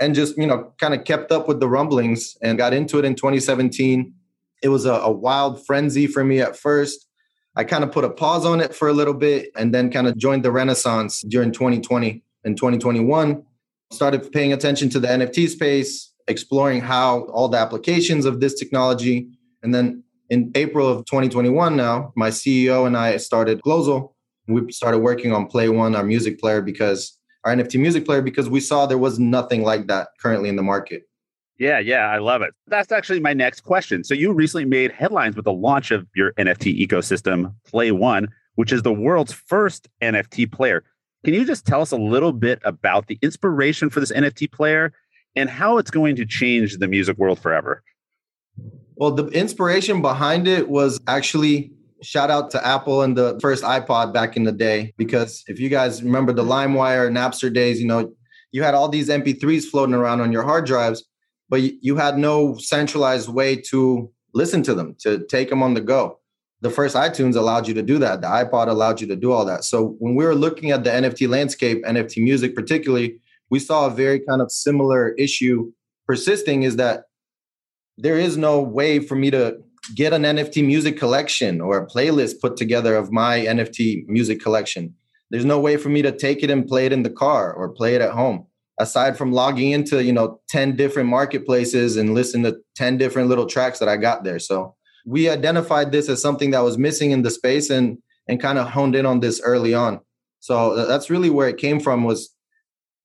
and 0.00 0.14
just, 0.14 0.38
you 0.38 0.46
know, 0.46 0.72
kind 0.78 0.94
of 0.94 1.04
kept 1.04 1.32
up 1.32 1.48
with 1.48 1.60
the 1.60 1.68
rumblings 1.68 2.36
and 2.40 2.56
got 2.56 2.72
into 2.72 2.98
it 2.98 3.04
in 3.04 3.14
2017 3.14 4.14
it 4.62 4.68
was 4.68 4.84
a, 4.84 4.92
a 4.92 5.10
wild 5.10 5.64
frenzy 5.66 6.06
for 6.06 6.24
me 6.24 6.40
at 6.40 6.56
first. 6.56 7.06
I 7.56 7.64
kind 7.64 7.82
of 7.82 7.90
put 7.90 8.04
a 8.04 8.10
pause 8.10 8.44
on 8.44 8.60
it 8.60 8.74
for 8.74 8.88
a 8.88 8.92
little 8.92 9.14
bit 9.14 9.50
and 9.56 9.74
then 9.74 9.90
kind 9.90 10.06
of 10.06 10.16
joined 10.16 10.44
the 10.44 10.52
renaissance 10.52 11.22
during 11.22 11.50
2020 11.50 12.22
and 12.44 12.56
2021. 12.56 13.42
Started 13.90 14.30
paying 14.32 14.52
attention 14.52 14.88
to 14.90 15.00
the 15.00 15.08
NFT 15.08 15.48
space, 15.48 16.12
exploring 16.28 16.80
how 16.80 17.22
all 17.24 17.48
the 17.48 17.58
applications 17.58 18.26
of 18.26 18.40
this 18.40 18.54
technology. 18.54 19.28
And 19.62 19.74
then 19.74 20.04
in 20.30 20.52
April 20.54 20.86
of 20.86 21.04
2021, 21.06 21.74
now 21.74 22.12
my 22.16 22.30
CEO 22.30 22.86
and 22.86 22.96
I 22.96 23.16
started 23.16 23.60
Glozal. 23.62 24.12
We 24.46 24.70
started 24.72 24.98
working 24.98 25.32
on 25.32 25.48
PlayOne, 25.48 25.96
our 25.96 26.04
music 26.04 26.38
player, 26.38 26.62
because 26.62 27.18
our 27.44 27.54
NFT 27.54 27.80
music 27.80 28.04
player, 28.04 28.22
because 28.22 28.48
we 28.48 28.60
saw 28.60 28.86
there 28.86 28.98
was 28.98 29.18
nothing 29.18 29.62
like 29.62 29.86
that 29.88 30.08
currently 30.20 30.48
in 30.48 30.56
the 30.56 30.62
market. 30.62 31.07
Yeah, 31.58 31.80
yeah, 31.80 32.06
I 32.06 32.18
love 32.18 32.42
it. 32.42 32.54
That's 32.68 32.92
actually 32.92 33.18
my 33.18 33.34
next 33.34 33.62
question. 33.62 34.04
So 34.04 34.14
you 34.14 34.32
recently 34.32 34.64
made 34.64 34.92
headlines 34.92 35.34
with 35.34 35.44
the 35.44 35.52
launch 35.52 35.90
of 35.90 36.06
your 36.14 36.32
NFT 36.34 36.86
ecosystem, 36.86 37.52
PlayOne, 37.72 38.28
which 38.54 38.72
is 38.72 38.82
the 38.82 38.92
world's 38.92 39.32
first 39.32 39.88
NFT 40.00 40.50
player. 40.50 40.84
Can 41.24 41.34
you 41.34 41.44
just 41.44 41.66
tell 41.66 41.82
us 41.82 41.90
a 41.90 41.96
little 41.96 42.32
bit 42.32 42.60
about 42.64 43.08
the 43.08 43.18
inspiration 43.22 43.90
for 43.90 43.98
this 43.98 44.12
NFT 44.12 44.52
player 44.52 44.92
and 45.34 45.50
how 45.50 45.78
it's 45.78 45.90
going 45.90 46.14
to 46.16 46.24
change 46.24 46.78
the 46.78 46.86
music 46.86 47.18
world 47.18 47.40
forever? 47.40 47.82
Well, 48.94 49.10
the 49.10 49.26
inspiration 49.28 50.00
behind 50.00 50.46
it 50.46 50.68
was 50.68 51.00
actually 51.08 51.72
shout 52.02 52.30
out 52.30 52.50
to 52.52 52.64
Apple 52.64 53.02
and 53.02 53.16
the 53.16 53.36
first 53.42 53.64
iPod 53.64 54.12
back 54.12 54.36
in 54.36 54.44
the 54.44 54.52
day. 54.52 54.94
Because 54.96 55.42
if 55.48 55.58
you 55.58 55.68
guys 55.68 56.04
remember 56.04 56.32
the 56.32 56.44
LimeWire, 56.44 57.10
Napster 57.10 57.52
days, 57.52 57.80
you 57.80 57.86
know, 57.88 58.12
you 58.52 58.62
had 58.62 58.74
all 58.74 58.88
these 58.88 59.08
MP3s 59.08 59.64
floating 59.64 59.94
around 59.94 60.20
on 60.20 60.30
your 60.30 60.44
hard 60.44 60.64
drives 60.64 61.04
but 61.48 61.62
you 61.82 61.96
had 61.96 62.18
no 62.18 62.56
centralized 62.56 63.28
way 63.28 63.56
to 63.56 64.10
listen 64.34 64.62
to 64.62 64.74
them, 64.74 64.94
to 65.00 65.24
take 65.26 65.48
them 65.50 65.62
on 65.62 65.74
the 65.74 65.80
go. 65.80 66.18
The 66.60 66.70
first 66.70 66.96
iTunes 66.96 67.36
allowed 67.36 67.68
you 67.68 67.74
to 67.74 67.82
do 67.82 67.98
that. 67.98 68.20
The 68.20 68.26
iPod 68.26 68.68
allowed 68.68 69.00
you 69.00 69.06
to 69.06 69.16
do 69.16 69.32
all 69.32 69.44
that. 69.44 69.64
So 69.64 69.96
when 70.00 70.14
we 70.16 70.24
were 70.24 70.34
looking 70.34 70.70
at 70.70 70.84
the 70.84 70.90
NFT 70.90 71.28
landscape, 71.28 71.84
NFT 71.84 72.22
music 72.22 72.54
particularly, 72.54 73.20
we 73.50 73.58
saw 73.58 73.86
a 73.86 73.90
very 73.90 74.20
kind 74.20 74.42
of 74.42 74.50
similar 74.50 75.10
issue 75.12 75.72
persisting 76.06 76.64
is 76.64 76.76
that 76.76 77.04
there 77.96 78.18
is 78.18 78.36
no 78.36 78.60
way 78.60 78.98
for 78.98 79.14
me 79.14 79.30
to 79.30 79.58
get 79.94 80.12
an 80.12 80.22
NFT 80.22 80.66
music 80.66 80.98
collection 80.98 81.60
or 81.60 81.78
a 81.78 81.86
playlist 81.86 82.40
put 82.40 82.56
together 82.56 82.96
of 82.96 83.12
my 83.12 83.40
NFT 83.40 84.06
music 84.06 84.40
collection. 84.40 84.94
There's 85.30 85.44
no 85.44 85.60
way 85.60 85.76
for 85.76 85.88
me 85.88 86.02
to 86.02 86.12
take 86.12 86.42
it 86.42 86.50
and 86.50 86.66
play 86.66 86.86
it 86.86 86.92
in 86.92 87.02
the 87.02 87.10
car 87.10 87.52
or 87.52 87.68
play 87.68 87.94
it 87.94 88.00
at 88.00 88.12
home 88.12 88.46
aside 88.80 89.16
from 89.16 89.32
logging 89.32 89.72
into 89.72 90.02
you 90.02 90.12
know 90.12 90.40
10 90.48 90.76
different 90.76 91.08
marketplaces 91.08 91.96
and 91.96 92.14
listen 92.14 92.42
to 92.44 92.56
10 92.76 92.96
different 92.96 93.28
little 93.28 93.46
tracks 93.46 93.78
that 93.78 93.88
i 93.88 93.96
got 93.96 94.24
there. 94.24 94.38
So 94.38 94.74
we 95.06 95.28
identified 95.28 95.90
this 95.92 96.08
as 96.08 96.20
something 96.20 96.50
that 96.50 96.60
was 96.60 96.78
missing 96.78 97.10
in 97.10 97.22
the 97.22 97.30
space 97.30 97.70
and 97.70 97.98
and 98.28 98.40
kind 98.40 98.58
of 98.58 98.68
honed 98.68 98.94
in 98.94 99.06
on 99.06 99.20
this 99.20 99.40
early 99.42 99.74
on. 99.74 100.00
So 100.40 100.86
that's 100.86 101.10
really 101.10 101.30
where 101.30 101.48
it 101.48 101.56
came 101.56 101.80
from 101.80 102.04
was 102.04 102.34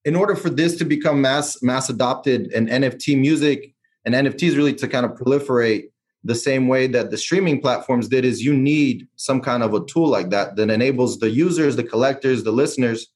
in 0.05 0.15
order 0.15 0.35
for 0.35 0.49
this 0.49 0.75
to 0.77 0.85
become 0.85 1.21
mass 1.21 1.61
mass 1.61 1.89
adopted 1.89 2.51
and 2.53 2.67
nft 2.67 3.19
music 3.19 3.73
and 4.05 4.15
NFTs 4.15 4.55
really 4.55 4.73
to 4.75 4.87
kind 4.87 5.05
of 5.05 5.13
proliferate 5.13 5.85
the 6.23 6.35
same 6.35 6.67
way 6.67 6.87
that 6.87 7.11
the 7.11 7.17
streaming 7.17 7.61
platforms 7.61 8.07
did 8.07 8.23
is 8.23 8.41
you 8.41 8.53
need 8.53 9.07
some 9.15 9.41
kind 9.41 9.61
of 9.61 9.73
a 9.73 9.85
tool 9.85 10.07
like 10.07 10.29
that 10.29 10.55
that 10.55 10.69
enables 10.69 11.19
the 11.19 11.29
users, 11.29 11.75
the 11.75 11.83
collectors, 11.83 12.43
the 12.43 12.51
listeners 12.51 13.07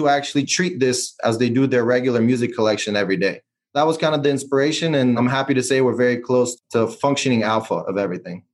to 0.00 0.08
actually 0.08 0.44
treat 0.44 0.80
this 0.80 1.14
as 1.22 1.38
they 1.38 1.50
do 1.50 1.66
their 1.66 1.84
regular 1.84 2.20
music 2.20 2.54
collection 2.54 2.96
every 2.96 3.16
day. 3.16 3.40
That 3.74 3.86
was 3.86 3.98
kind 3.98 4.14
of 4.14 4.22
the 4.22 4.30
inspiration. 4.30 4.94
And 4.94 5.18
I'm 5.18 5.28
happy 5.28 5.54
to 5.54 5.62
say 5.62 5.80
we're 5.80 5.94
very 5.94 6.16
close 6.16 6.56
to 6.70 6.88
functioning 6.88 7.42
alpha 7.42 7.74
of 7.74 7.98
everything. 7.98 8.44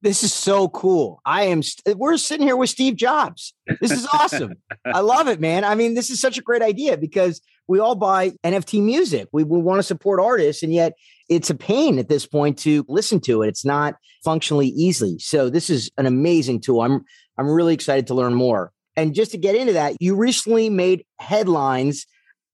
This 0.00 0.22
is 0.22 0.32
so 0.32 0.68
cool. 0.68 1.20
I 1.26 1.44
am, 1.44 1.60
we 1.84 1.94
we're 1.94 2.16
sitting 2.16 2.46
here 2.46 2.56
with 2.56 2.70
Steve 2.70 2.94
Jobs. 2.96 3.52
This 3.80 3.90
is 3.90 4.06
awesome. 4.12 4.54
I 4.86 5.00
love 5.00 5.26
it, 5.28 5.40
man. 5.40 5.64
I 5.64 5.74
mean, 5.74 5.94
this 5.94 6.08
is 6.08 6.20
such 6.20 6.38
a 6.38 6.42
great 6.42 6.62
idea 6.62 6.96
because 6.96 7.40
we 7.66 7.80
all 7.80 7.96
buy 7.96 8.32
NFT 8.44 8.82
music. 8.82 9.28
We, 9.32 9.42
we 9.42 9.58
want 9.58 9.80
to 9.80 9.82
support 9.82 10.20
artists, 10.20 10.62
and 10.62 10.72
yet 10.72 10.92
it's 11.28 11.50
a 11.50 11.54
pain 11.54 11.98
at 11.98 12.08
this 12.08 12.26
point 12.26 12.58
to 12.60 12.84
listen 12.88 13.20
to 13.22 13.42
it. 13.42 13.48
It's 13.48 13.64
not 13.64 13.96
functionally 14.24 14.68
easy. 14.68 15.18
So 15.18 15.50
this 15.50 15.68
is 15.68 15.90
an 15.98 16.06
amazing 16.06 16.60
tool. 16.60 16.80
I'm 16.80 17.04
I'm 17.36 17.48
really 17.48 17.74
excited 17.74 18.06
to 18.08 18.14
learn 18.14 18.34
more. 18.34 18.72
And 18.98 19.14
just 19.14 19.30
to 19.30 19.38
get 19.38 19.54
into 19.54 19.74
that, 19.74 19.94
you 20.00 20.16
recently 20.16 20.68
made 20.68 21.04
headlines 21.20 22.04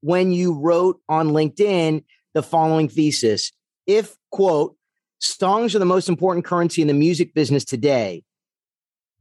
when 0.02 0.30
you 0.30 0.52
wrote 0.52 1.00
on 1.08 1.30
LinkedIn 1.30 2.04
the 2.34 2.42
following 2.42 2.86
thesis. 2.86 3.50
If 3.86 4.14
quote, 4.30 4.76
songs 5.20 5.74
are 5.74 5.78
the 5.78 5.86
most 5.86 6.06
important 6.06 6.44
currency 6.44 6.82
in 6.82 6.88
the 6.88 6.92
music 6.92 7.32
business 7.32 7.64
today. 7.64 8.24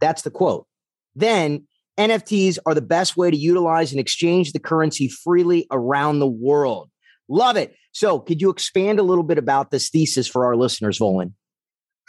That's 0.01 0.23
the 0.23 0.31
quote. 0.31 0.67
Then 1.15 1.65
NFTs 1.97 2.57
are 2.65 2.75
the 2.75 2.81
best 2.81 3.15
way 3.15 3.31
to 3.31 3.37
utilize 3.37 3.91
and 3.91 4.01
exchange 4.01 4.51
the 4.51 4.59
currency 4.59 5.07
freely 5.07 5.65
around 5.71 6.19
the 6.19 6.27
world. 6.27 6.89
Love 7.29 7.55
it. 7.55 7.73
So, 7.93 8.19
could 8.19 8.41
you 8.41 8.49
expand 8.49 8.99
a 8.99 9.03
little 9.03 9.23
bit 9.23 9.37
about 9.37 9.71
this 9.71 9.89
thesis 9.89 10.27
for 10.27 10.45
our 10.45 10.57
listeners, 10.57 10.99
Volen? 10.99 11.31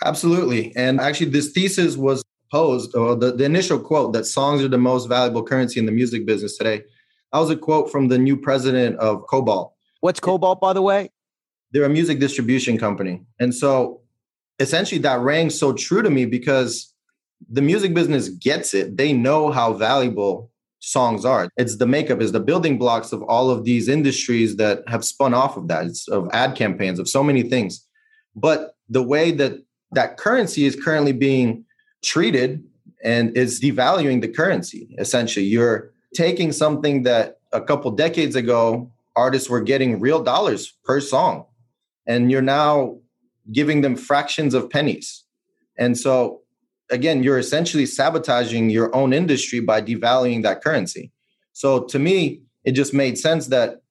Absolutely. 0.05 0.75
And 0.75 1.01
actually, 1.01 1.31
this 1.31 1.53
thesis 1.53 1.97
was 1.97 2.24
posed, 2.55 2.95
or 2.95 3.17
the, 3.17 3.33
the 3.33 3.45
initial 3.45 3.81
quote 3.81 4.13
that 4.13 4.25
songs 4.25 4.63
are 4.63 4.69
the 4.69 4.79
most 4.79 5.07
valuable 5.07 5.43
currency 5.43 5.81
in 5.81 5.87
the 5.87 5.97
music 6.01 6.25
business 6.25 6.57
today. 6.57 6.85
That 7.33 7.41
was 7.41 7.51
a 7.51 7.57
quote 7.57 7.91
from 7.91 8.07
the 8.07 8.17
new 8.17 8.37
president 8.37 8.97
of 8.99 9.27
Kobalt. 9.27 9.73
What's 10.01 10.21
Kobalt, 10.21 10.61
by 10.61 10.73
the 10.73 10.81
way? 10.81 11.11
They're 11.73 11.83
a 11.83 11.89
music 11.89 12.21
distribution 12.21 12.79
company. 12.79 13.23
And 13.41 13.53
so, 13.53 14.03
essentially, 14.61 15.01
that 15.01 15.19
rang 15.19 15.51
so 15.51 15.73
true 15.73 16.03
to 16.03 16.11
me 16.11 16.27
because 16.27 16.95
the 17.51 17.61
music 17.61 17.93
business 17.93 18.29
gets 18.29 18.73
it. 18.73 18.97
They 18.97 19.13
know 19.13 19.51
how 19.51 19.73
valuable 19.73 20.53
songs 20.79 21.25
are. 21.25 21.49
It's 21.57 21.77
the 21.79 21.89
makeup, 21.89 22.21
is 22.23 22.31
the 22.31 22.47
building 22.51 22.79
blocks 22.79 23.11
of 23.13 23.21
all 23.25 23.51
of 23.51 23.65
these 23.65 23.89
industries 23.89 24.55
that 24.57 24.85
have 24.87 25.05
spun 25.05 25.35
off 25.35 25.57
of 25.57 25.67
that, 25.69 25.87
it's 25.87 26.07
of 26.07 26.29
ad 26.33 26.55
campaigns, 26.55 27.01
of 27.01 27.09
so 27.09 27.25
many 27.25 27.43
things. 27.43 27.85
But 28.37 28.77
the 28.89 29.03
way 29.03 29.33
that 29.33 29.55
that 29.91 30.19
currency 30.19 30.67
is 30.67 30.77
currently 30.77 31.13
being 31.13 31.65
treated 32.05 32.63
and 33.03 33.37
is 33.37 33.61
devaluing 33.61 34.21
the 34.21 34.29
currency, 34.29 34.95
essentially. 34.99 35.47
You're 35.47 35.93
taking 36.15 36.53
something 36.53 37.03
that 37.03 37.39
a 37.53 37.61
couple 37.61 37.91
decades 37.91 38.37
ago 38.37 38.91
artists 39.17 39.49
were 39.49 39.61
getting 39.61 40.01
real 40.01 40.23
dollars 40.23 40.73
per 40.85 41.01
song, 41.01 41.47
and 42.07 42.31
you're 42.31 42.43
now 42.43 42.99
giving 43.53 43.81
them 43.81 43.97
fractions 43.97 44.55
of 44.55 44.71
pennies. 44.71 45.25
And 45.79 45.99
so 45.99 46.41
again, 46.91 47.23
you're 47.23 47.39
essentially 47.39 47.87
sabotaging 47.87 48.71
your 48.71 48.95
own 48.95 49.13
industry 49.13 49.61
by 49.61 49.81
devaluing 49.83 50.43
that 50.43 50.63
currency. 50.63 51.13
So 51.53 51.85
to 51.85 51.99
me, 51.99 52.43
it 52.65 52.73
just 52.73 52.95
made 52.95 53.19
sense 53.19 53.49
that 53.49 53.83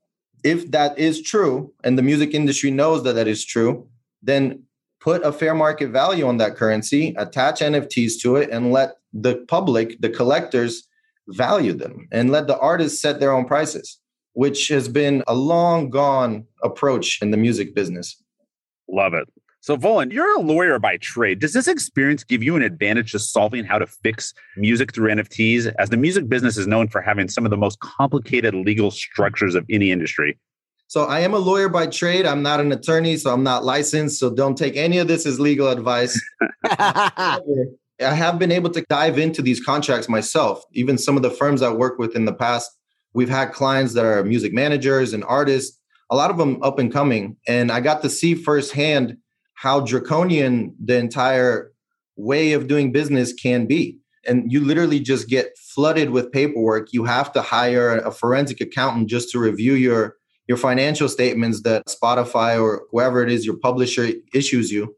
if 0.43 0.71
that 0.71 0.97
is 0.97 1.21
true 1.21 1.73
and 1.83 1.97
the 1.97 2.01
music 2.01 2.33
industry 2.33 2.71
knows 2.71 3.03
that 3.03 3.13
that 3.13 3.27
is 3.27 3.45
true, 3.45 3.87
then 4.21 4.63
put 5.03 5.23
a 5.23 5.31
fair 5.33 5.53
market 5.53 5.89
value 5.89 6.25
on 6.25 6.37
that 6.37 6.55
currency, 6.55 7.13
attach 7.17 7.59
NFTs 7.59 8.13
to 8.21 8.37
it, 8.37 8.49
and 8.49 8.71
let 8.71 8.95
the 9.11 9.45
public, 9.49 9.99
the 9.99 10.09
collectors, 10.09 10.87
value 11.27 11.73
them 11.73 12.07
and 12.11 12.31
let 12.31 12.47
the 12.47 12.57
artists 12.59 13.01
set 13.01 13.19
their 13.19 13.31
own 13.31 13.45
prices, 13.45 13.99
which 14.33 14.67
has 14.67 14.87
been 14.87 15.23
a 15.27 15.33
long 15.33 15.89
gone 15.89 16.45
approach 16.63 17.21
in 17.21 17.31
the 17.31 17.37
music 17.37 17.73
business. 17.75 18.21
Love 18.89 19.13
it. 19.13 19.27
So, 19.61 19.77
Volen, 19.77 20.11
you're 20.11 20.37
a 20.37 20.41
lawyer 20.41 20.77
by 20.79 20.97
trade. 20.97 21.39
Does 21.39 21.53
this 21.53 21.69
experience 21.69 22.25
give 22.25 22.43
you 22.43 22.57
an 22.57 22.61
advantage 22.61 23.13
to 23.13 23.19
solving 23.19 23.63
how 23.63 23.77
to 23.77 23.87
fix 23.87 24.33
music 24.57 24.93
through 24.93 25.09
NFTs, 25.11 25.73
as 25.79 25.89
the 25.89 25.95
music 25.95 26.27
business 26.27 26.57
is 26.57 26.67
known 26.67 26.89
for 26.89 27.01
having 27.01 27.29
some 27.29 27.45
of 27.45 27.49
the 27.49 27.57
most 27.57 27.79
complicated 27.79 28.53
legal 28.53 28.91
structures 28.91 29.55
of 29.55 29.65
any 29.69 29.91
industry? 29.91 30.37
So, 30.87 31.05
I 31.05 31.21
am 31.21 31.33
a 31.33 31.39
lawyer 31.39 31.69
by 31.69 31.87
trade. 31.87 32.25
I'm 32.25 32.43
not 32.43 32.59
an 32.59 32.71
attorney, 32.71 33.17
so 33.17 33.33
I'm 33.33 33.43
not 33.43 33.63
licensed. 33.63 34.19
So, 34.19 34.29
don't 34.29 34.57
take 34.57 34.75
any 34.75 34.97
of 34.97 35.07
this 35.07 35.25
as 35.25 35.39
legal 35.39 35.69
advice. 35.69 36.19
I 36.65 37.39
have 37.99 38.39
been 38.39 38.51
able 38.51 38.69
to 38.71 38.85
dive 38.89 39.17
into 39.17 39.41
these 39.41 39.63
contracts 39.63 40.09
myself. 40.09 40.63
Even 40.73 40.97
some 40.97 41.15
of 41.15 41.23
the 41.23 41.29
firms 41.29 41.61
I 41.61 41.71
work 41.71 41.99
with 41.99 42.15
in 42.15 42.25
the 42.25 42.33
past, 42.33 42.71
we've 43.13 43.29
had 43.29 43.53
clients 43.53 43.93
that 43.93 44.05
are 44.05 44.23
music 44.23 44.53
managers 44.53 45.13
and 45.13 45.23
artists, 45.25 45.79
a 46.09 46.15
lot 46.15 46.31
of 46.31 46.37
them 46.37 46.61
up 46.63 46.79
and 46.79 46.91
coming. 46.91 47.37
And 47.47 47.71
I 47.71 47.79
got 47.79 48.01
to 48.01 48.09
see 48.09 48.35
firsthand 48.35 49.17
how 49.53 49.79
draconian 49.79 50.75
the 50.83 50.97
entire 50.97 51.71
way 52.15 52.53
of 52.53 52.67
doing 52.67 52.91
business 52.91 53.33
can 53.33 53.65
be. 53.65 53.97
And 54.25 54.51
you 54.51 54.61
literally 54.61 54.99
just 54.99 55.27
get 55.27 55.57
flooded 55.57 56.09
with 56.11 56.31
paperwork. 56.31 56.93
You 56.93 57.03
have 57.05 57.31
to 57.33 57.41
hire 57.41 57.97
a 57.97 58.11
forensic 58.11 58.61
accountant 58.61 59.09
just 59.09 59.29
to 59.31 59.39
review 59.39 59.73
your 59.73 60.15
your 60.47 60.57
financial 60.57 61.07
statements 61.07 61.61
that 61.61 61.85
Spotify 61.87 62.61
or 62.61 62.83
whoever 62.91 63.23
it 63.23 63.31
is 63.31 63.45
your 63.45 63.57
publisher 63.57 64.09
issues 64.33 64.71
you. 64.71 64.95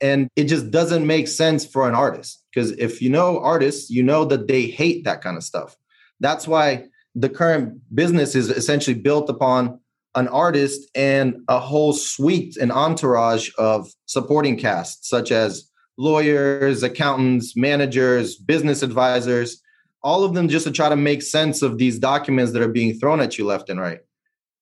And 0.00 0.28
it 0.36 0.44
just 0.44 0.70
doesn't 0.70 1.06
make 1.06 1.26
sense 1.26 1.64
for 1.64 1.88
an 1.88 1.94
artist 1.94 2.44
because 2.54 2.72
if 2.72 3.00
you 3.00 3.08
know 3.08 3.40
artists, 3.40 3.90
you 3.90 4.02
know 4.02 4.24
that 4.26 4.46
they 4.46 4.66
hate 4.66 5.04
that 5.04 5.22
kind 5.22 5.36
of 5.36 5.42
stuff. 5.42 5.76
That's 6.20 6.46
why 6.46 6.84
the 7.14 7.30
current 7.30 7.80
business 7.94 8.34
is 8.34 8.50
essentially 8.50 8.94
built 8.94 9.30
upon 9.30 9.80
an 10.14 10.28
artist 10.28 10.90
and 10.94 11.36
a 11.48 11.58
whole 11.58 11.92
suite 11.92 12.56
and 12.56 12.72
entourage 12.72 13.50
of 13.58 13.90
supporting 14.06 14.58
cast, 14.58 15.06
such 15.06 15.32
as 15.32 15.70
lawyers, 15.98 16.82
accountants, 16.82 17.56
managers, 17.56 18.36
business 18.36 18.82
advisors, 18.82 19.62
all 20.02 20.24
of 20.24 20.34
them 20.34 20.48
just 20.48 20.66
to 20.66 20.72
try 20.72 20.88
to 20.88 20.96
make 20.96 21.22
sense 21.22 21.62
of 21.62 21.78
these 21.78 21.98
documents 21.98 22.52
that 22.52 22.62
are 22.62 22.68
being 22.68 22.98
thrown 22.98 23.20
at 23.20 23.38
you 23.38 23.44
left 23.44 23.68
and 23.68 23.80
right. 23.80 24.00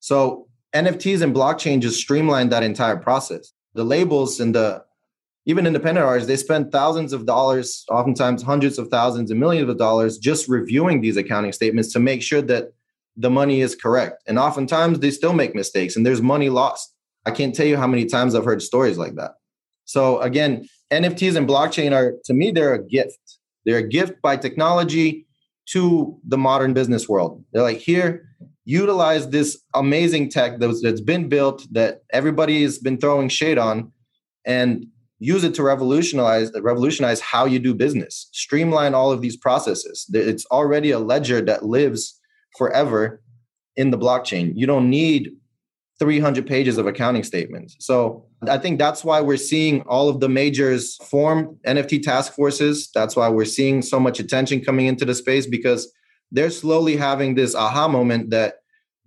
So 0.04 0.48
NFTs 0.74 1.22
and 1.22 1.34
blockchain 1.34 1.80
just 1.80 1.98
streamlined 1.98 2.52
that 2.52 2.62
entire 2.62 2.98
process. 2.98 3.54
The 3.72 3.84
labels 3.84 4.38
and 4.38 4.54
the 4.54 4.84
even 5.46 5.66
independent 5.66 6.04
artists, 6.04 6.28
they 6.28 6.36
spend 6.36 6.70
thousands 6.70 7.14
of 7.14 7.24
dollars, 7.24 7.86
oftentimes 7.90 8.42
hundreds 8.42 8.78
of 8.78 8.88
thousands 8.88 9.30
and 9.30 9.40
millions 9.40 9.70
of 9.70 9.78
dollars 9.78 10.18
just 10.18 10.46
reviewing 10.46 11.00
these 11.00 11.16
accounting 11.16 11.52
statements 11.52 11.90
to 11.94 12.00
make 12.00 12.20
sure 12.20 12.42
that 12.42 12.74
the 13.16 13.30
money 13.30 13.62
is 13.62 13.74
correct. 13.74 14.22
And 14.26 14.38
oftentimes 14.38 14.98
they 14.98 15.10
still 15.10 15.32
make 15.32 15.54
mistakes 15.54 15.96
and 15.96 16.04
there's 16.04 16.20
money 16.20 16.50
lost. 16.50 16.94
I 17.24 17.30
can't 17.30 17.54
tell 17.54 17.64
you 17.64 17.78
how 17.78 17.86
many 17.86 18.04
times 18.04 18.34
I've 18.34 18.44
heard 18.44 18.60
stories 18.60 18.98
like 18.98 19.14
that. 19.14 19.36
So 19.86 20.20
again, 20.20 20.68
NFTs 20.92 21.34
and 21.34 21.48
blockchain 21.48 21.96
are 21.96 22.12
to 22.26 22.34
me 22.34 22.50
they're 22.50 22.74
a 22.74 22.86
gift. 22.86 23.38
They're 23.64 23.78
a 23.78 23.88
gift 23.88 24.20
by 24.20 24.36
technology 24.36 25.26
to 25.70 26.20
the 26.28 26.36
modern 26.36 26.74
business 26.74 27.08
world. 27.08 27.42
They're 27.52 27.62
like 27.62 27.78
here 27.78 28.28
utilize 28.64 29.28
this 29.28 29.60
amazing 29.74 30.30
tech 30.30 30.58
that's 30.58 31.00
been 31.00 31.28
built 31.28 31.66
that 31.72 32.02
everybody 32.12 32.62
has 32.62 32.78
been 32.78 32.98
throwing 32.98 33.28
shade 33.28 33.58
on 33.58 33.92
and 34.46 34.86
use 35.18 35.44
it 35.44 35.54
to 35.54 35.62
revolutionize 35.62 36.50
revolutionize 36.60 37.20
how 37.20 37.44
you 37.44 37.58
do 37.58 37.74
business 37.74 38.28
streamline 38.32 38.94
all 38.94 39.12
of 39.12 39.20
these 39.20 39.36
processes 39.36 40.06
it's 40.12 40.44
already 40.46 40.90
a 40.90 40.98
ledger 40.98 41.40
that 41.40 41.64
lives 41.64 42.20
forever 42.56 43.22
in 43.76 43.90
the 43.90 43.98
blockchain. 43.98 44.52
You 44.54 44.66
don't 44.66 44.88
need 44.88 45.30
300 45.98 46.46
pages 46.46 46.76
of 46.78 46.86
accounting 46.86 47.22
statements. 47.22 47.76
So 47.80 48.26
I 48.48 48.58
think 48.58 48.78
that's 48.78 49.04
why 49.04 49.20
we're 49.20 49.36
seeing 49.36 49.82
all 49.82 50.08
of 50.08 50.20
the 50.20 50.28
majors 50.28 50.96
form 51.04 51.56
NFT 51.66 52.02
task 52.02 52.32
forces. 52.32 52.90
That's 52.92 53.16
why 53.16 53.28
we're 53.28 53.44
seeing 53.44 53.80
so 53.80 54.00
much 54.00 54.18
attention 54.18 54.60
coming 54.60 54.86
into 54.86 55.04
the 55.04 55.14
space 55.14 55.46
because 55.46 55.90
they're 56.34 56.50
slowly 56.50 56.96
having 56.96 57.34
this 57.34 57.54
aha 57.54 57.88
moment 57.88 58.30
that 58.30 58.56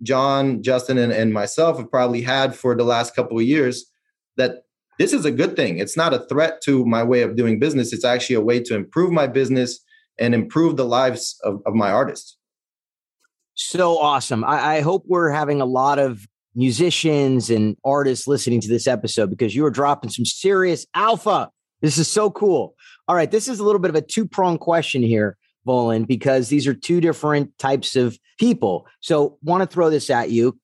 John, 0.02 0.62
Justin, 0.62 0.98
and, 0.98 1.12
and 1.12 1.32
myself 1.32 1.78
have 1.78 1.90
probably 1.90 2.22
had 2.22 2.54
for 2.54 2.74
the 2.74 2.84
last 2.84 3.14
couple 3.14 3.38
of 3.38 3.44
years 3.44 3.86
that 4.36 4.62
this 4.98 5.12
is 5.12 5.24
a 5.24 5.30
good 5.30 5.54
thing. 5.54 5.78
It's 5.78 5.96
not 5.96 6.14
a 6.14 6.26
threat 6.26 6.60
to 6.62 6.84
my 6.84 7.04
way 7.04 7.22
of 7.22 7.36
doing 7.36 7.60
business. 7.60 7.92
It's 7.92 8.04
actually 8.04 8.36
a 8.36 8.40
way 8.40 8.60
to 8.60 8.74
improve 8.74 9.12
my 9.12 9.26
business 9.26 9.78
and 10.18 10.34
improve 10.34 10.76
the 10.76 10.84
lives 10.84 11.38
of, 11.44 11.60
of 11.64 11.74
my 11.74 11.90
artists 11.90 12.38
so 13.58 13.98
awesome. 13.98 14.44
I, 14.44 14.76
I, 14.76 14.80
hope 14.80 15.04
we're 15.06 15.30
having 15.30 15.60
a 15.60 15.66
lot 15.66 15.98
of 15.98 16.26
musicians 16.54 17.50
and 17.50 17.76
artists 17.84 18.26
listening 18.26 18.60
to 18.60 18.68
this 18.68 18.86
episode 18.86 19.30
because 19.30 19.54
you 19.54 19.64
are 19.66 19.70
dropping 19.70 20.10
some 20.10 20.24
serious 20.24 20.86
alpha. 20.94 21.50
This 21.82 21.98
is 21.98 22.08
so 22.08 22.30
cool. 22.30 22.74
All 23.08 23.16
right, 23.16 23.30
this 23.30 23.48
is 23.48 23.58
a 23.58 23.64
little 23.64 23.80
bit 23.80 23.90
of 23.90 23.96
a 23.96 24.00
two 24.00 24.26
prong 24.26 24.58
question 24.58 25.02
here, 25.02 25.36
Volen, 25.66 26.06
because 26.06 26.48
these 26.48 26.66
are 26.66 26.74
two 26.74 27.00
different 27.00 27.56
types 27.58 27.96
of 27.96 28.18
people. 28.38 28.86
So, 29.00 29.38
want 29.42 29.62
to 29.62 29.66
throw 29.66 29.90
this 29.90 30.10
at 30.10 30.30
you. 30.30 30.58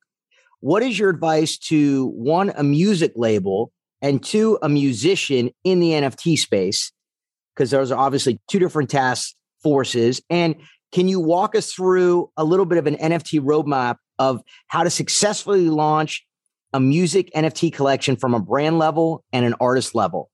what 0.61 0.83
is 0.83 0.99
your 0.99 1.11
advice 1.11 1.59
to 1.59 2.07
one, 2.09 2.53
a 2.57 2.63
music 2.63 3.13
label, 3.17 3.71
and 4.01 4.23
two, 4.23 4.59
a 4.63 4.69
musician 4.69 5.51
in 5.63 5.81
the 5.81 5.91
NFT 5.91 6.39
space? 6.39 6.93
Because 7.55 7.71
those 7.71 7.93
are 7.93 7.99
obviously 7.99 8.41
two 8.49 8.59
different 8.59 8.91
task 8.91 9.35
forces. 9.63 10.23
And 10.31 10.57
can 10.93 11.09
you 11.09 11.21
walk 11.21 11.57
us 11.57 11.73
through 11.73 12.31
a 12.37 12.45
little 12.45 12.67
bit 12.67 12.79
of 12.79 12.87
an 12.87 12.97
NFT 12.97 13.41
roadmap 13.41 13.97
of 14.19 14.43
how 14.69 14.85
to 14.85 14.91
successfully 14.91 15.69
launch 15.69 16.25
a 16.73 16.81
music 16.81 17.31
NFT 17.35 17.73
collection 17.73 18.17
from 18.17 18.35
a 18.35 18.41
brand 18.41 18.79
level 18.79 19.25
and 19.33 19.45
an 19.45 19.55
artist 19.61 19.95
level? 19.95 20.31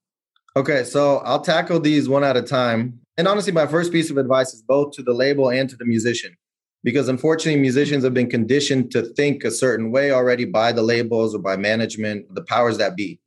Okay, 0.56 0.84
so 0.84 1.18
I'll 1.18 1.40
tackle 1.40 1.80
these 1.80 2.08
one 2.08 2.24
at 2.24 2.36
a 2.36 2.42
time. 2.42 3.00
And 3.20 3.28
honestly, 3.28 3.52
my 3.52 3.66
first 3.66 3.92
piece 3.92 4.08
of 4.08 4.16
advice 4.16 4.54
is 4.54 4.62
both 4.62 4.92
to 4.92 5.02
the 5.02 5.12
label 5.12 5.50
and 5.50 5.68
to 5.68 5.76
the 5.76 5.84
musician. 5.84 6.38
Because 6.82 7.06
unfortunately, 7.06 7.60
musicians 7.60 8.02
have 8.02 8.14
been 8.14 8.30
conditioned 8.30 8.90
to 8.92 9.02
think 9.02 9.44
a 9.44 9.50
certain 9.50 9.92
way 9.92 10.10
already 10.10 10.46
by 10.46 10.72
the 10.72 10.80
labels 10.80 11.34
or 11.34 11.38
by 11.38 11.58
management, 11.58 12.34
the 12.34 12.42
powers 12.44 12.78
that 12.78 12.96
be. 12.96 13.20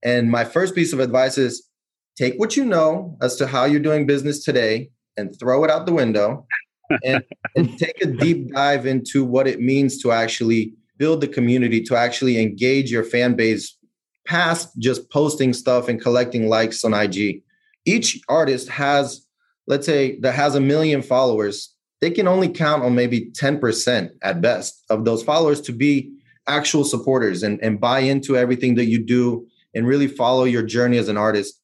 And 0.00 0.30
my 0.30 0.44
first 0.44 0.76
piece 0.76 0.92
of 0.92 1.00
advice 1.00 1.38
is 1.38 1.68
take 2.16 2.34
what 2.36 2.56
you 2.56 2.64
know 2.64 3.18
as 3.20 3.34
to 3.34 3.48
how 3.48 3.64
you're 3.64 3.80
doing 3.80 4.06
business 4.06 4.44
today 4.44 4.90
and 5.16 5.36
throw 5.40 5.64
it 5.64 5.72
out 5.72 5.86
the 5.86 5.92
window 5.92 6.46
and, 7.04 7.24
and 7.56 7.76
take 7.80 8.00
a 8.00 8.06
deep 8.06 8.54
dive 8.54 8.86
into 8.86 9.24
what 9.24 9.48
it 9.48 9.60
means 9.60 10.00
to 10.02 10.12
actually 10.12 10.72
build 10.98 11.20
the 11.20 11.26
community, 11.26 11.82
to 11.82 11.96
actually 11.96 12.40
engage 12.40 12.92
your 12.92 13.02
fan 13.02 13.34
base 13.34 13.76
past 14.24 14.68
just 14.78 15.10
posting 15.10 15.52
stuff 15.52 15.88
and 15.88 16.00
collecting 16.00 16.48
likes 16.48 16.84
on 16.84 16.94
IG. 16.94 17.42
Each 17.84 18.20
artist 18.28 18.68
has, 18.68 19.21
let's 19.66 19.86
say, 19.86 20.18
that 20.20 20.34
has 20.34 20.54
a 20.54 20.60
million 20.60 21.02
followers. 21.02 21.74
They 22.00 22.10
can 22.10 22.26
only 22.26 22.48
count 22.48 22.82
on 22.82 22.94
maybe 22.94 23.30
10% 23.30 24.10
at 24.22 24.40
best 24.40 24.82
of 24.90 25.04
those 25.04 25.22
followers 25.22 25.60
to 25.62 25.72
be 25.72 26.12
actual 26.46 26.84
supporters 26.84 27.42
and, 27.42 27.62
and 27.62 27.80
buy 27.80 28.00
into 28.00 28.36
everything 28.36 28.74
that 28.74 28.86
you 28.86 29.04
do 29.04 29.46
and 29.74 29.86
really 29.86 30.08
follow 30.08 30.44
your 30.44 30.62
journey 30.62 30.98
as 30.98 31.08
an 31.08 31.16
artist. 31.16 31.60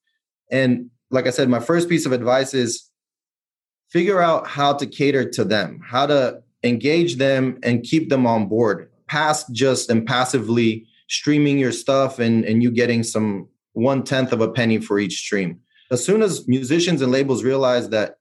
And 0.50 0.90
like 1.10 1.26
I 1.26 1.30
said, 1.30 1.48
my 1.48 1.60
first 1.60 1.88
piece 1.88 2.06
of 2.06 2.12
advice 2.12 2.54
is 2.54 2.88
figure 3.90 4.22
out 4.22 4.46
how 4.46 4.74
to 4.74 4.86
cater 4.86 5.28
to 5.30 5.44
them, 5.44 5.80
how 5.84 6.06
to 6.06 6.42
engage 6.62 7.16
them 7.16 7.58
and 7.62 7.82
keep 7.82 8.08
them 8.08 8.26
on 8.26 8.48
board 8.48 8.90
past 9.08 9.52
just 9.52 9.90
and 9.90 10.06
passively 10.06 10.86
streaming 11.08 11.58
your 11.58 11.72
stuff 11.72 12.18
and, 12.18 12.44
and 12.44 12.62
you 12.62 12.70
getting 12.70 13.02
some 13.02 13.48
one 13.72 14.02
tenth 14.02 14.32
of 14.32 14.40
a 14.40 14.50
penny 14.50 14.78
for 14.78 14.98
each 14.98 15.16
stream. 15.16 15.60
As 15.90 16.04
soon 16.04 16.22
as 16.22 16.46
musicians 16.46 17.02
and 17.02 17.10
labels 17.10 17.44
realize 17.44 17.88
that 17.90 18.16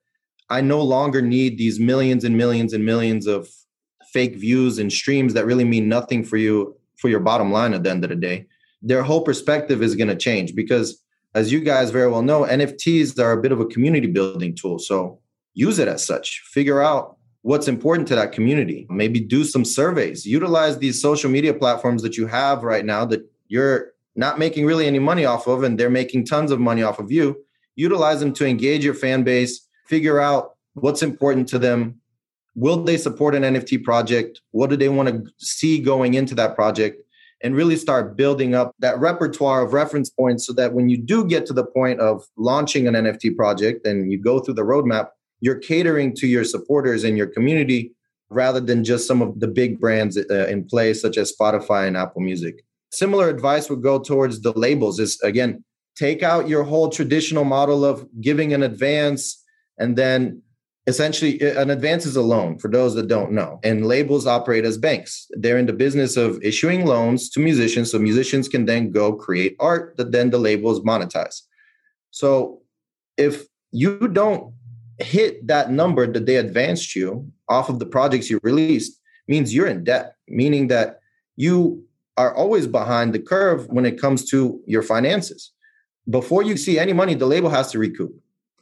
I 0.49 0.61
no 0.61 0.81
longer 0.81 1.21
need 1.21 1.57
these 1.57 1.79
millions 1.79 2.23
and 2.23 2.37
millions 2.37 2.73
and 2.73 2.85
millions 2.85 3.27
of 3.27 3.49
fake 4.13 4.35
views 4.35 4.79
and 4.79 4.91
streams 4.91 5.33
that 5.33 5.45
really 5.45 5.65
mean 5.65 5.89
nothing 5.89 6.23
for 6.23 6.37
you 6.37 6.75
for 6.97 7.09
your 7.09 7.19
bottom 7.19 7.51
line 7.51 7.73
at 7.73 7.83
the 7.83 7.89
end 7.89 8.03
of 8.03 8.09
the 8.09 8.15
day, 8.15 8.45
their 8.81 9.03
whole 9.03 9.21
perspective 9.21 9.83
is 9.83 9.95
going 9.95 10.07
to 10.07 10.15
change 10.15 10.55
because 10.55 11.03
as 11.35 11.51
you 11.51 11.59
guys 11.59 11.91
very 11.91 12.09
well 12.09 12.21
know, 12.21 12.41
NFTs 12.41 13.19
are 13.19 13.33
a 13.33 13.41
bit 13.41 13.51
of 13.51 13.59
a 13.59 13.65
community 13.65 14.07
building 14.07 14.55
tool. 14.55 14.79
So 14.79 15.19
use 15.53 15.77
it 15.77 15.87
as 15.87 16.03
such. 16.05 16.41
Figure 16.45 16.81
out 16.81 17.17
what's 17.41 17.67
important 17.67 18.07
to 18.07 18.15
that 18.15 18.31
community. 18.31 18.87
Maybe 18.89 19.19
do 19.19 19.43
some 19.43 19.63
surveys. 19.63 20.25
Utilize 20.25 20.79
these 20.79 21.01
social 21.01 21.29
media 21.29 21.53
platforms 21.53 22.01
that 22.01 22.17
you 22.17 22.27
have 22.27 22.63
right 22.63 22.85
now 22.85 23.05
that 23.05 23.21
you're 23.47 23.91
not 24.15 24.39
making 24.39 24.65
really 24.65 24.87
any 24.87 24.99
money 24.99 25.25
off 25.25 25.47
of, 25.47 25.63
and 25.63 25.79
they're 25.79 25.89
making 25.89 26.25
tons 26.25 26.51
of 26.51 26.59
money 26.59 26.81
off 26.81 26.97
of 26.97 27.11
you. 27.11 27.37
Utilize 27.77 28.19
them 28.19 28.33
to 28.33 28.45
engage 28.45 28.83
your 28.83 28.93
fan 28.93 29.23
base, 29.23 29.65
figure 29.87 30.19
out 30.19 30.55
what's 30.73 31.01
important 31.01 31.47
to 31.49 31.59
them. 31.59 32.01
Will 32.55 32.83
they 32.83 32.97
support 32.97 33.35
an 33.35 33.43
NFT 33.43 33.83
project? 33.83 34.41
What 34.51 34.69
do 34.69 34.75
they 34.75 34.89
want 34.89 35.07
to 35.07 35.31
see 35.37 35.79
going 35.79 36.15
into 36.15 36.35
that 36.35 36.55
project? 36.55 37.01
And 37.41 37.55
really 37.55 37.77
start 37.77 38.17
building 38.17 38.53
up 38.53 38.75
that 38.79 38.99
repertoire 38.99 39.61
of 39.61 39.71
reference 39.71 40.09
points 40.09 40.45
so 40.45 40.53
that 40.53 40.73
when 40.73 40.89
you 40.89 40.97
do 40.97 41.25
get 41.25 41.45
to 41.45 41.53
the 41.53 41.63
point 41.63 42.01
of 42.01 42.25
launching 42.35 42.87
an 42.87 42.95
NFT 42.95 43.37
project 43.37 43.85
and 43.85 44.11
you 44.11 44.19
go 44.19 44.39
through 44.39 44.55
the 44.55 44.63
roadmap, 44.63 45.09
you're 45.39 45.59
catering 45.59 46.15
to 46.15 46.27
your 46.27 46.43
supporters 46.43 47.03
and 47.03 47.17
your 47.17 47.27
community 47.27 47.93
rather 48.29 48.59
than 48.59 48.83
just 48.83 49.07
some 49.07 49.21
of 49.21 49.39
the 49.39 49.47
big 49.47 49.79
brands 49.79 50.17
uh, 50.17 50.47
in 50.47 50.63
place 50.63 51.01
such 51.01 51.17
as 51.17 51.33
spotify 51.35 51.87
and 51.87 51.95
apple 51.95 52.21
music 52.21 52.63
similar 52.91 53.29
advice 53.29 53.69
would 53.69 53.81
go 53.81 53.99
towards 53.99 54.41
the 54.41 54.51
labels 54.57 54.99
is 54.99 55.19
again 55.21 55.63
take 55.97 56.23
out 56.23 56.47
your 56.47 56.63
whole 56.63 56.89
traditional 56.89 57.43
model 57.43 57.83
of 57.83 58.07
giving 58.21 58.53
an 58.53 58.63
advance 58.63 59.43
and 59.79 59.97
then 59.97 60.41
essentially 60.85 61.41
uh, 61.41 61.61
an 61.61 61.69
advance 61.69 62.05
is 62.05 62.15
a 62.15 62.21
loan 62.21 62.57
for 62.57 62.69
those 62.69 62.95
that 62.95 63.07
don't 63.07 63.31
know. 63.31 63.59
And 63.63 63.85
labels 63.85 64.25
operate 64.25 64.63
as 64.63 64.77
banks. 64.77 65.27
They're 65.31 65.57
in 65.57 65.65
the 65.65 65.73
business 65.73 66.15
of 66.15 66.41
issuing 66.41 66.85
loans 66.85 67.29
to 67.31 67.39
musicians 67.39 67.91
so 67.91 67.99
musicians 67.99 68.47
can 68.47 68.65
then 68.65 68.91
go 68.91 69.13
create 69.13 69.55
art 69.59 69.97
that 69.97 70.11
then 70.11 70.29
the 70.29 70.37
labels 70.37 70.79
monetize 70.81 71.41
so 72.11 72.61
if 73.17 73.45
you 73.71 74.07
don't 74.07 74.53
hit 74.97 75.45
that 75.45 75.71
number 75.71 76.11
that 76.11 76.25
they 76.25 76.37
advanced 76.37 76.95
you 76.95 77.31
off 77.47 77.69
of 77.69 77.77
the 77.79 77.85
projects 77.85 78.29
you 78.29 78.39
released 78.41 78.99
means 79.27 79.53
you're 79.53 79.67
in 79.67 79.83
debt, 79.83 80.15
meaning 80.27 80.67
that 80.69 80.99
you 81.35 81.83
are 82.17 82.33
always 82.33 82.65
behind 82.65 83.13
the 83.13 83.19
curve 83.19 83.67
when 83.67 83.85
it 83.85 84.01
comes 84.01 84.27
to 84.31 84.59
your 84.65 84.81
finances. 84.81 85.51
Before 86.09 86.43
you 86.43 86.57
see 86.57 86.79
any 86.79 86.93
money, 86.93 87.15
the 87.15 87.25
label 87.25 87.49
has 87.49 87.71
to 87.71 87.79
recoup. 87.79 88.13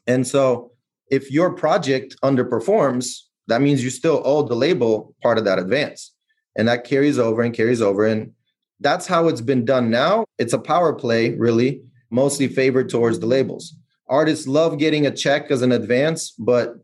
And 0.07 0.25
so 0.25 0.71
if 1.09 1.31
your 1.31 1.53
project 1.53 2.15
underperforms, 2.23 3.21
that 3.47 3.61
means 3.61 3.83
you 3.83 3.89
still 3.89 4.21
owe 4.25 4.43
the 4.43 4.55
label 4.55 5.13
part 5.21 5.37
of 5.37 5.45
that 5.45 5.59
advance. 5.59 6.11
And 6.55 6.67
that 6.67 6.83
carries 6.83 7.19
over 7.19 7.41
and 7.41 7.53
carries 7.53 7.81
over. 7.81 8.05
And 8.05 8.31
that's 8.79 9.05
how 9.07 9.27
it's 9.27 9.41
been 9.41 9.65
done 9.65 9.89
now. 9.89 10.25
It's 10.37 10.53
a 10.53 10.59
power 10.59 10.93
play, 10.93 11.35
really, 11.35 11.81
mostly 12.09 12.47
favored 12.47 12.89
towards 12.89 13.19
the 13.19 13.27
labels 13.27 13.75
artists 14.07 14.47
love 14.47 14.77
getting 14.77 15.05
a 15.05 15.11
check 15.11 15.51
as 15.51 15.61
an 15.61 15.71
advance, 15.71 16.31
but 16.31 16.75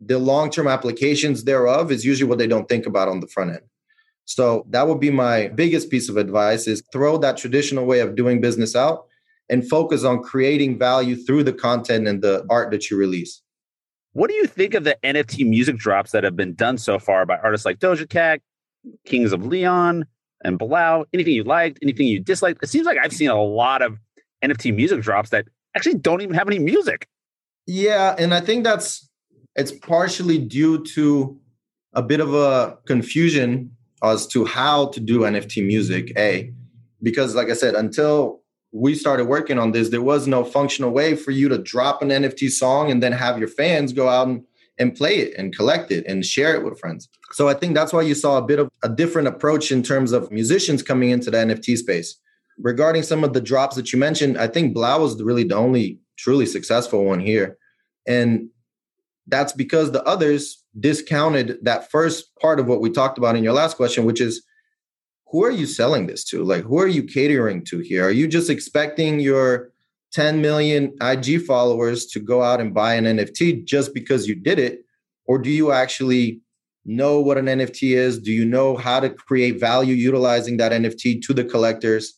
the 0.00 0.18
long 0.18 0.50
term 0.50 0.66
applications 0.66 1.44
thereof 1.44 1.92
is 1.92 2.04
usually 2.04 2.28
what 2.28 2.38
they 2.38 2.46
don't 2.46 2.68
think 2.68 2.86
about 2.86 3.08
on 3.08 3.20
the 3.20 3.28
front 3.28 3.50
end. 3.50 3.60
So 4.24 4.66
that 4.70 4.86
would 4.88 5.00
be 5.00 5.10
my 5.10 5.48
biggest 5.48 5.90
piece 5.90 6.08
of 6.08 6.16
advice 6.16 6.66
is 6.66 6.82
throw 6.92 7.18
that 7.18 7.36
traditional 7.36 7.86
way 7.86 8.00
of 8.00 8.14
doing 8.14 8.40
business 8.40 8.74
out 8.74 9.06
and 9.52 9.68
focus 9.68 10.02
on 10.02 10.22
creating 10.22 10.78
value 10.78 11.14
through 11.14 11.44
the 11.44 11.52
content 11.52 12.08
and 12.08 12.22
the 12.22 12.44
art 12.48 12.70
that 12.70 12.90
you 12.90 12.96
release. 12.96 13.42
What 14.14 14.28
do 14.28 14.34
you 14.34 14.46
think 14.46 14.72
of 14.72 14.84
the 14.84 14.96
NFT 15.04 15.46
music 15.46 15.76
drops 15.76 16.12
that 16.12 16.24
have 16.24 16.34
been 16.34 16.54
done 16.54 16.78
so 16.78 16.98
far 16.98 17.26
by 17.26 17.36
artists 17.36 17.66
like 17.66 17.78
Doja 17.78 18.08
Cat, 18.08 18.40
Kings 19.04 19.30
of 19.30 19.44
Leon, 19.44 20.06
and 20.42 20.58
3LAU? 20.58 21.04
Anything 21.12 21.34
you 21.34 21.44
liked, 21.44 21.78
anything 21.82 22.06
you 22.06 22.18
disliked? 22.18 22.62
It 22.62 22.68
seems 22.68 22.86
like 22.86 22.96
I've 23.02 23.12
seen 23.12 23.28
a 23.28 23.42
lot 23.42 23.82
of 23.82 23.98
NFT 24.42 24.74
music 24.74 25.02
drops 25.02 25.30
that 25.30 25.46
actually 25.76 25.96
don't 25.96 26.22
even 26.22 26.34
have 26.34 26.48
any 26.48 26.58
music. 26.58 27.06
Yeah, 27.66 28.16
and 28.18 28.32
I 28.32 28.40
think 28.40 28.64
that's 28.64 29.08
it's 29.54 29.70
partially 29.70 30.38
due 30.38 30.82
to 30.94 31.38
a 31.92 32.02
bit 32.02 32.20
of 32.20 32.32
a 32.34 32.78
confusion 32.86 33.76
as 34.02 34.26
to 34.28 34.46
how 34.46 34.86
to 34.88 35.00
do 35.00 35.20
NFT 35.20 35.66
music. 35.66 36.12
A, 36.16 36.52
because 37.02 37.34
like 37.34 37.50
I 37.50 37.54
said, 37.54 37.74
until 37.74 38.41
we 38.72 38.94
started 38.94 39.26
working 39.26 39.58
on 39.58 39.72
this, 39.72 39.90
there 39.90 40.02
was 40.02 40.26
no 40.26 40.44
functional 40.44 40.90
way 40.90 41.14
for 41.14 41.30
you 41.30 41.48
to 41.48 41.58
drop 41.58 42.02
an 42.02 42.08
NFT 42.08 42.50
song 42.50 42.90
and 42.90 43.02
then 43.02 43.12
have 43.12 43.38
your 43.38 43.48
fans 43.48 43.92
go 43.92 44.08
out 44.08 44.28
and, 44.28 44.44
and 44.78 44.94
play 44.94 45.18
it 45.18 45.34
and 45.36 45.54
collect 45.54 45.90
it 45.90 46.04
and 46.06 46.24
share 46.24 46.54
it 46.54 46.64
with 46.64 46.80
friends. 46.80 47.08
So 47.32 47.48
I 47.48 47.54
think 47.54 47.74
that's 47.74 47.92
why 47.92 48.02
you 48.02 48.14
saw 48.14 48.38
a 48.38 48.42
bit 48.42 48.58
of 48.58 48.70
a 48.82 48.88
different 48.88 49.28
approach 49.28 49.70
in 49.70 49.82
terms 49.82 50.12
of 50.12 50.30
musicians 50.30 50.82
coming 50.82 51.10
into 51.10 51.30
the 51.30 51.38
NFT 51.38 51.76
space 51.76 52.16
regarding 52.58 53.02
some 53.02 53.24
of 53.24 53.32
the 53.32 53.40
drops 53.40 53.76
that 53.76 53.92
you 53.92 53.98
mentioned, 53.98 54.38
I 54.38 54.46
think 54.46 54.76
3LAU 54.76 55.00
was 55.00 55.22
really 55.22 55.44
the 55.44 55.56
only 55.56 55.98
truly 56.16 56.46
successful 56.46 57.04
one 57.04 57.20
here. 57.20 57.56
And 58.06 58.48
that's 59.26 59.52
because 59.52 59.92
the 59.92 60.02
others 60.04 60.62
discounted 60.78 61.58
that 61.62 61.90
first 61.90 62.34
part 62.36 62.58
of 62.58 62.66
what 62.66 62.80
we 62.80 62.90
talked 62.90 63.18
about 63.18 63.36
in 63.36 63.44
your 63.44 63.52
last 63.52 63.76
question, 63.76 64.04
which 64.04 64.20
is 64.20 64.42
who 65.32 65.44
are 65.44 65.50
you 65.50 65.66
selling 65.66 66.06
this 66.06 66.24
to? 66.26 66.44
Like, 66.44 66.62
who 66.62 66.78
are 66.78 66.86
you 66.86 67.02
catering 67.02 67.64
to 67.64 67.78
here? 67.78 68.06
Are 68.06 68.12
you 68.12 68.28
just 68.28 68.50
expecting 68.50 69.18
your 69.18 69.72
10 70.12 70.40
million 70.40 70.94
IG 71.00 71.44
followers 71.44 72.06
to 72.06 72.20
go 72.20 72.42
out 72.42 72.60
and 72.60 72.72
buy 72.72 72.94
an 72.94 73.04
NFT 73.04 73.64
just 73.64 73.92
because 73.92 74.28
you 74.28 74.36
did 74.36 74.58
it? 74.60 74.84
Or 75.26 75.38
do 75.38 75.50
you 75.50 75.72
actually 75.72 76.40
know 76.84 77.20
what 77.20 77.38
an 77.38 77.46
NFT 77.46 77.96
is? 77.96 78.20
Do 78.20 78.30
you 78.30 78.44
know 78.44 78.76
how 78.76 79.00
to 79.00 79.10
create 79.10 79.58
value 79.58 79.94
utilizing 79.94 80.58
that 80.58 80.72
NFT 80.72 81.22
to 81.22 81.34
the 81.34 81.44
collectors? 81.44 82.14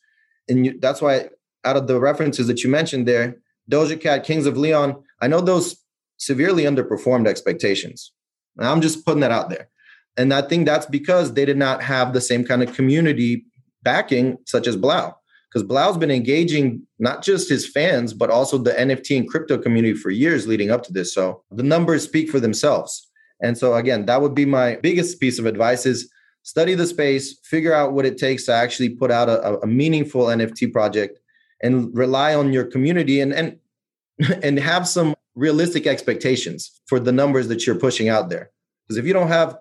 and 0.49 0.67
you, 0.67 0.79
that's 0.79 1.01
why 1.01 1.29
out 1.65 1.77
of 1.77 1.87
the 1.87 1.99
references 1.99 2.47
that 2.47 2.63
you 2.63 2.71
mentioned 2.71 3.09
there, 3.09 3.37
Doja 3.71 4.01
Cat, 4.01 4.25
Kings 4.25 4.47
of 4.47 4.57
Leon, 4.57 5.03
I 5.21 5.29
know 5.29 5.41
those 5.41 5.77
severely 6.19 6.65
underperformed 6.65 7.27
expectations. 7.27 8.13
And 8.57 8.67
I'm 8.67 8.81
just 8.81 9.05
putting 9.05 9.21
that 9.21 9.33
out 9.33 9.51
there. 9.51 9.69
And 10.17 10.33
I 10.33 10.43
think 10.43 10.67
that's 10.67 10.87
because 10.87 11.35
they 11.35 11.45
did 11.45 11.57
not 11.57 11.83
have 11.83 12.13
the 12.13 12.21
same 12.21 12.45
kind 12.45 12.63
of 12.63 12.75
community 12.75 13.45
backing, 13.83 14.39
such 14.47 14.67
as 14.67 14.77
3LAU. 14.77 15.15
Because 15.53 15.69
3LAU's 15.69 15.99
been 15.99 16.11
engaging 16.11 16.87
not 16.99 17.23
just 17.23 17.49
his 17.49 17.69
fans, 17.69 18.13
but 18.13 18.31
also 18.31 18.59
the 18.59 18.73
NFT 18.73 19.19
and 19.19 19.29
crypto 19.29 19.59
community 19.59 19.95
for 19.95 20.11
years 20.11 20.47
leading 20.47 20.71
up 20.71 20.83
to 20.85 20.93
this. 20.93 21.15
So 21.15 21.43
the 21.51 21.63
numbers 21.63 22.05
speak 22.05 22.31
for 22.31 22.41
themselves. 22.41 23.09
And 23.41 23.59
so 23.59 23.75
again, 23.75 24.07
that 24.07 24.23
would 24.23 24.35
be 24.35 24.47
my 24.47 24.77
biggest 24.77 25.21
piece 25.21 25.39
of 25.39 25.47
advice 25.47 25.87
is 25.87 26.11
study 26.43 26.75
the 26.75 26.87
space, 26.87 27.39
figure 27.45 27.75
out 27.75 27.93
what 27.93 28.07
it 28.07 28.19
takes 28.19 28.45
to 28.45 28.53
actually 28.53 28.91
put 28.91 29.11
out 29.11 29.29
a, 29.29 29.59
a 29.61 29.67
meaningful 29.67 30.27
NFT 30.27 30.73
project, 30.73 31.19
and 31.63 31.97
rely 31.97 32.35
on 32.35 32.53
your 32.53 32.65
community 32.65 33.21
and 33.21 33.33
and 33.33 33.59
and 34.43 34.59
have 34.59 34.87
some 34.87 35.15
realistic 35.35 35.87
expectations 35.87 36.81
for 36.87 37.01
the 37.01 37.13
numbers 37.13 37.49
that 37.49 37.67
you're 37.67 37.75
pushing 37.75 38.09
out 38.09 38.29
there. 38.29 38.51
Because 38.87 38.99
if 38.99 39.07
you 39.07 39.13
don't 39.13 39.29
have 39.29 39.57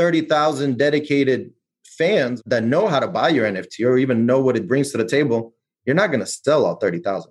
30,000 0.00 0.78
dedicated 0.78 1.50
fans 1.84 2.40
that 2.46 2.64
know 2.64 2.88
how 2.88 2.98
to 2.98 3.06
buy 3.06 3.28
your 3.28 3.46
NFT 3.46 3.84
or 3.84 3.98
even 3.98 4.24
know 4.24 4.40
what 4.40 4.56
it 4.56 4.66
brings 4.66 4.92
to 4.92 4.96
the 4.96 5.04
table, 5.04 5.52
you're 5.84 5.94
not 5.94 6.06
going 6.06 6.20
to 6.20 6.26
sell 6.26 6.64
all 6.64 6.76
30,000. 6.76 7.30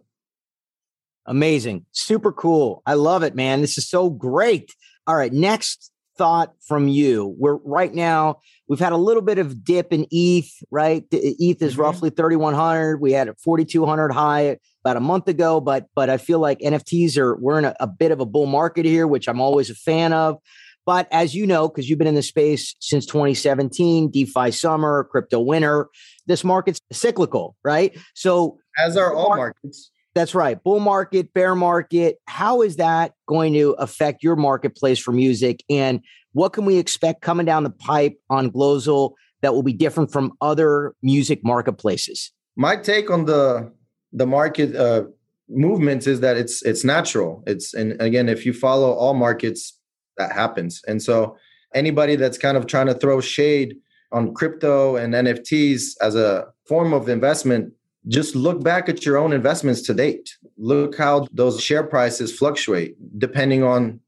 Amazing. 1.26 1.88
Super 1.94 2.32
cool. 2.32 2.84
I 2.86 2.94
love 2.94 3.24
it, 3.24 3.34
man. 3.34 3.62
This 3.62 3.80
is 3.80 3.90
so 3.90 4.12
great. 4.12 4.72
All 5.08 5.16
right, 5.16 5.34
next 5.34 5.92
thought 6.16 6.54
from 6.62 6.88
you. 6.88 7.34
We're 7.40 7.56
right 7.56 7.92
now, 7.92 8.38
we've 8.68 8.80
had 8.80 8.92
a 8.92 8.98
little 8.98 9.24
bit 9.24 9.40
of 9.40 9.64
dip 9.64 9.92
in 9.92 10.06
ETH, 10.12 10.52
right? 10.70 11.04
ETH 11.12 11.62
is 11.64 11.74
mm-hmm. 11.74 11.82
roughly 11.82 12.10
3100. 12.12 13.02
We 13.02 13.14
had 13.14 13.30
a 13.30 13.36
4200 13.44 14.12
high 14.12 14.60
about 14.86 14.96
a 14.96 15.00
month 15.00 15.28
ago, 15.28 15.60
but 15.60 15.88
but 15.96 16.12
I 16.12 16.18
feel 16.18 16.38
like 16.38 16.60
NFTs 16.60 17.18
are 17.18 17.36
we're 17.36 17.58
in 17.58 17.66
a, 17.66 17.76
a 17.80 17.88
bit 17.88 18.12
of 18.12 18.20
a 18.20 18.28
bull 18.28 18.46
market 18.46 18.86
here, 18.86 19.08
which 19.08 19.28
I'm 19.28 19.42
always 19.42 19.72
a 19.72 19.76
fan 19.76 20.14
of. 20.14 20.38
But 20.86 21.08
as 21.12 21.36
you 21.36 21.46
know, 21.46 21.68
because 21.68 21.90
you've 21.90 22.00
been 22.00 22.08
in 22.08 22.16
the 22.16 22.24
space 22.24 22.76
since 22.80 23.06
2017, 23.06 24.12
DeFi 24.12 24.52
summer, 24.52 25.08
crypto 25.12 25.40
winter, 25.40 25.88
this 26.26 26.44
market's 26.44 26.80
cyclical, 26.92 27.56
right? 27.64 27.98
So 28.16 28.58
as 28.78 28.98
are 28.98 29.14
all 29.14 29.36
markets. 29.36 29.92
That's 30.16 30.34
right. 30.34 30.62
Bull 30.62 30.80
market, 30.80 31.34
bear 31.34 31.56
market. 31.56 32.18
How 32.28 32.62
is 32.62 32.78
that 32.78 33.14
going 33.28 33.54
to 33.54 33.72
affect 33.74 34.24
your 34.24 34.36
marketplace 34.36 35.00
for 35.00 35.12
music? 35.12 35.64
And 35.70 36.02
what 36.34 36.54
can 36.54 36.66
we 36.66 36.78
expect 36.78 37.22
coming 37.22 37.46
down 37.46 37.64
the 37.64 37.70
pipe 37.70 38.18
on 38.30 38.52
Glozal 38.52 39.14
that 39.42 39.54
will 39.54 39.64
be 39.64 39.74
different 39.74 40.12
from 40.12 40.34
other 40.42 40.96
music 41.02 41.42
marketplaces? 41.44 42.32
My 42.56 42.76
take 42.76 43.10
on 43.10 43.26
the 43.26 43.72
the 44.12 44.26
market 44.26 44.76
uh, 44.76 45.04
movements 45.48 46.08
is 46.08 46.20
that 46.22 46.38
it's 46.38 46.62
it's 46.64 46.84
natural. 46.84 47.44
It's 47.48 47.74
and 47.74 48.00
again, 48.02 48.30
if 48.30 48.46
you 48.46 48.54
follow 48.54 48.92
all 48.92 49.14
markets, 49.14 49.79
that 50.20 50.32
happens. 50.32 50.82
And 50.88 51.02
so 51.02 51.38
anybody 51.74 52.16
that's 52.16 52.38
kind 52.38 52.56
of 52.56 52.68
trying 52.68 52.88
to 52.88 52.94
throw 52.94 53.20
shade 53.20 53.76
on 54.12 54.34
crypto 54.34 54.96
and 54.96 55.14
NFTs 55.14 55.96
as 56.02 56.16
a 56.16 56.48
form 56.68 56.94
of 56.94 57.10
investment, 57.10 57.74
just 58.08 58.36
look 58.36 58.64
back 58.64 58.88
at 58.88 59.06
your 59.06 59.18
own 59.18 59.34
investments 59.34 59.82
to 59.84 59.94
date. 59.94 60.38
Look 60.58 60.98
how 60.98 61.28
those 61.32 61.62
share 61.62 61.84
prices 61.84 62.36
fluctuate 62.38 62.96
depending 63.18 63.64
on 63.64 64.00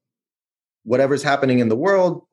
whatever's 0.84 1.24
happening 1.24 1.60
in 1.60 1.70
the 1.70 1.76
world. 1.76 2.26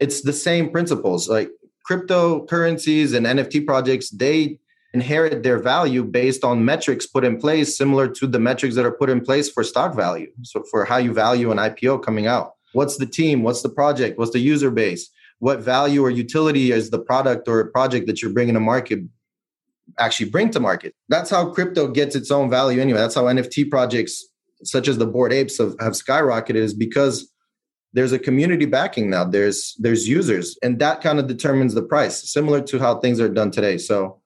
It's 0.00 0.22
the 0.22 0.32
same 0.32 0.70
principles. 0.70 1.28
Like 1.28 1.50
cryptocurrencies 1.88 3.14
and 3.14 3.26
NFT 3.26 3.66
projects, 3.66 4.10
they 4.10 4.58
inherit 4.92 5.42
their 5.42 5.58
value 5.58 6.04
based 6.04 6.44
on 6.44 6.64
metrics 6.64 7.06
put 7.06 7.24
in 7.24 7.36
place 7.36 7.76
similar 7.76 8.08
to 8.08 8.26
the 8.26 8.38
metrics 8.38 8.76
that 8.76 8.86
are 8.86 8.92
put 8.92 9.10
in 9.10 9.20
place 9.20 9.50
for 9.50 9.64
stock 9.64 9.94
value. 9.94 10.30
So 10.42 10.62
for 10.70 10.84
how 10.84 10.98
you 10.98 11.12
value 11.12 11.50
an 11.50 11.58
IPO 11.58 12.02
coming 12.02 12.26
out. 12.26 12.53
What's 12.74 12.96
the 12.98 13.06
team? 13.06 13.42
What's 13.42 13.62
the 13.62 13.68
project? 13.68 14.18
What's 14.18 14.32
the 14.32 14.38
user 14.38 14.70
base? 14.70 15.10
What 15.38 15.60
value 15.60 16.02
or 16.02 16.10
utility 16.10 16.72
is 16.72 16.90
the 16.90 16.98
product 16.98 17.48
or 17.48 17.70
project 17.70 18.06
that 18.06 18.22
you're 18.22 18.32
bringing 18.32 18.54
to 18.54 18.60
market 18.60 19.00
actually 19.98 20.30
bring 20.30 20.50
to 20.50 20.60
market? 20.60 20.94
That's 21.08 21.30
how 21.30 21.50
crypto 21.50 21.88
gets 21.88 22.14
its 22.16 22.30
own 22.30 22.50
value 22.50 22.80
anyway. 22.80 22.98
That's 22.98 23.14
how 23.14 23.24
NFT 23.24 23.70
projects 23.70 24.24
such 24.62 24.88
as 24.88 24.98
the 24.98 25.06
Bored 25.06 25.32
Apes 25.32 25.58
have, 25.58 25.74
have 25.80 25.92
skyrocketed 25.92 26.56
is 26.56 26.74
because 26.74 27.30
there's 27.92 28.12
a 28.12 28.18
community 28.18 28.66
backing 28.66 29.08
now. 29.08 29.24
There's 29.24 29.76
there's 29.78 30.08
users, 30.08 30.58
and 30.62 30.78
that 30.80 31.00
kind 31.00 31.20
of 31.20 31.28
determines 31.28 31.74
the 31.74 31.82
price, 31.82 32.30
similar 32.30 32.60
to 32.62 32.78
how 32.78 32.98
things 32.98 33.20
are 33.20 33.28
done 33.28 33.50
today. 33.50 33.78
So 33.78 34.20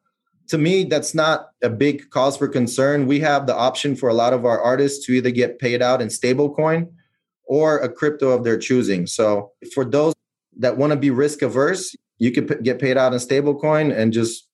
to 0.48 0.56
me, 0.56 0.84
that's 0.84 1.14
not 1.14 1.48
a 1.62 1.68
big 1.68 2.08
cause 2.10 2.36
for 2.36 2.48
concern. 2.48 3.06
We 3.06 3.20
have 3.20 3.46
the 3.46 3.54
option 3.54 3.94
for 3.94 4.08
a 4.08 4.14
lot 4.14 4.32
of 4.32 4.46
our 4.46 4.60
artists 4.60 5.04
to 5.06 5.12
either 5.12 5.30
get 5.30 5.58
paid 5.58 5.82
out 5.82 6.00
in 6.00 6.08
stablecoin 6.08 6.88
or 7.48 7.78
a 7.78 7.88
crypto 7.88 8.28
of 8.28 8.44
their 8.44 8.58
choosing. 8.58 9.06
So 9.06 9.52
for 9.74 9.84
those 9.84 10.14
that 10.58 10.76
want 10.76 10.92
to 10.92 10.98
be 10.98 11.10
risk 11.10 11.42
averse, 11.42 11.96
you 12.18 12.30
could 12.30 12.46
p- 12.46 12.62
get 12.62 12.78
paid 12.78 12.96
out 12.96 13.14
in 13.14 13.18
stablecoin 13.18 13.96
and 13.96 14.12
just 14.12 14.46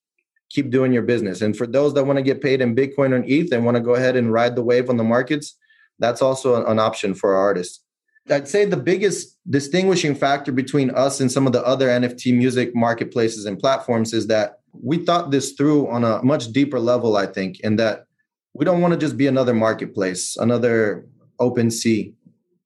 keep 0.48 0.70
doing 0.70 0.92
your 0.92 1.02
business. 1.02 1.42
And 1.42 1.56
for 1.56 1.66
those 1.66 1.92
that 1.94 2.04
want 2.04 2.18
to 2.18 2.22
get 2.22 2.40
paid 2.40 2.60
in 2.60 2.76
Bitcoin 2.76 3.12
or 3.12 3.24
ETH 3.26 3.52
and 3.52 3.64
want 3.64 3.76
to 3.76 3.82
go 3.82 3.94
ahead 3.94 4.16
and 4.16 4.32
ride 4.32 4.54
the 4.54 4.62
wave 4.62 4.88
on 4.88 4.96
the 4.96 5.04
markets, 5.04 5.56
that's 5.98 6.22
also 6.22 6.64
an 6.64 6.78
option 6.78 7.14
for 7.14 7.34
artists. 7.34 7.80
I'd 8.30 8.48
say 8.48 8.64
the 8.64 8.76
biggest 8.76 9.36
distinguishing 9.50 10.14
factor 10.14 10.52
between 10.52 10.90
us 10.90 11.20
and 11.20 11.30
some 11.30 11.46
of 11.46 11.52
the 11.52 11.64
other 11.64 11.88
NFT 11.88 12.36
music 12.36 12.74
marketplaces 12.74 13.44
and 13.44 13.58
platforms 13.58 14.12
is 14.12 14.28
that 14.28 14.60
we 14.72 14.98
thought 14.98 15.30
this 15.30 15.52
through 15.52 15.88
on 15.88 16.04
a 16.04 16.22
much 16.22 16.52
deeper 16.52 16.80
level, 16.80 17.16
I 17.16 17.26
think, 17.26 17.60
and 17.64 17.78
that 17.78 18.06
we 18.54 18.64
don't 18.64 18.80
want 18.80 18.94
to 18.94 18.98
just 18.98 19.16
be 19.16 19.26
another 19.26 19.52
marketplace, 19.52 20.36
another 20.36 21.06
OpenSea 21.40 22.14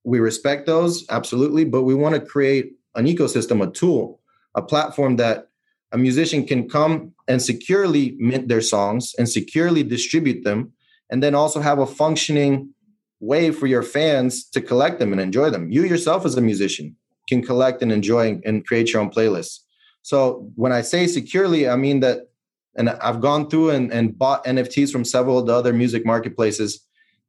we 0.08 0.18
respect 0.18 0.66
those 0.66 1.04
absolutely 1.10 1.64
but 1.64 1.82
we 1.82 1.94
want 1.94 2.14
to 2.14 2.20
create 2.20 2.72
an 2.94 3.06
ecosystem 3.06 3.66
a 3.66 3.70
tool 3.70 4.20
a 4.54 4.62
platform 4.62 5.16
that 5.16 5.48
a 5.92 5.98
musician 5.98 6.46
can 6.46 6.68
come 6.68 7.12
and 7.28 7.40
securely 7.40 8.16
mint 8.18 8.48
their 8.48 8.60
songs 8.60 9.14
and 9.18 9.28
securely 9.28 9.82
distribute 9.82 10.44
them 10.44 10.72
and 11.10 11.22
then 11.22 11.34
also 11.34 11.60
have 11.60 11.78
a 11.78 11.86
functioning 11.86 12.74
way 13.20 13.50
for 13.50 13.66
your 13.66 13.82
fans 13.82 14.44
to 14.50 14.60
collect 14.60 14.98
them 14.98 15.12
and 15.12 15.20
enjoy 15.20 15.50
them. 15.50 15.70
You 15.70 15.84
yourself 15.84 16.24
as 16.26 16.36
a 16.36 16.40
musician 16.40 16.94
can 17.28 17.42
collect 17.42 17.82
and 17.82 17.92
enjoy 17.92 18.40
and 18.44 18.66
create 18.66 18.92
your 18.92 19.02
own 19.02 19.10
playlists 19.10 19.60
so 20.02 20.50
when 20.54 20.72
i 20.72 20.80
say 20.80 21.06
securely 21.06 21.68
i 21.68 21.76
mean 21.76 22.00
that 22.00 22.30
and 22.76 22.88
i've 22.88 23.20
gone 23.20 23.48
through 23.48 23.70
and, 23.70 23.92
and 23.92 24.18
bought 24.18 24.44
nfts 24.44 24.90
from 24.90 25.04
several 25.04 25.38
of 25.38 25.46
the 25.46 25.52
other 25.52 25.72
music 25.72 26.06
marketplaces 26.06 26.80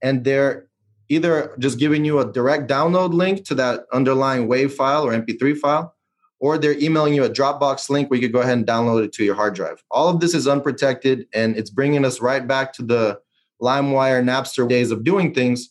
and 0.01 0.23
they're 0.23 0.68
either 1.09 1.55
just 1.59 1.79
giving 1.79 2.05
you 2.05 2.19
a 2.19 2.31
direct 2.31 2.69
download 2.69 3.13
link 3.13 3.43
to 3.45 3.55
that 3.55 3.81
underlying 3.91 4.47
WAV 4.47 4.71
file 4.71 5.03
or 5.05 5.11
MP3 5.11 5.57
file, 5.57 5.95
or 6.39 6.57
they're 6.57 6.79
emailing 6.79 7.13
you 7.13 7.23
a 7.23 7.29
Dropbox 7.29 7.89
link 7.89 8.09
where 8.09 8.19
you 8.19 8.27
could 8.27 8.33
go 8.33 8.39
ahead 8.39 8.57
and 8.57 8.65
download 8.65 9.03
it 9.03 9.11
to 9.13 9.25
your 9.25 9.35
hard 9.35 9.55
drive. 9.55 9.83
All 9.91 10.07
of 10.07 10.19
this 10.19 10.33
is 10.33 10.47
unprotected, 10.47 11.25
and 11.33 11.57
it's 11.57 11.69
bringing 11.69 12.05
us 12.05 12.21
right 12.21 12.47
back 12.47 12.71
to 12.73 12.83
the 12.83 13.19
LimeWire, 13.61 14.23
Napster 14.23 14.67
days 14.69 14.91
of 14.91 15.03
doing 15.03 15.33
things. 15.33 15.69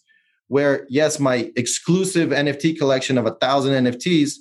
Where 0.49 0.87
yes, 0.89 1.21
my 1.21 1.51
exclusive 1.57 2.31
NFT 2.31 2.79
collection 2.79 3.19
of 3.19 3.27
a 3.27 3.35
thousand 3.35 3.85
NFTs 3.85 4.33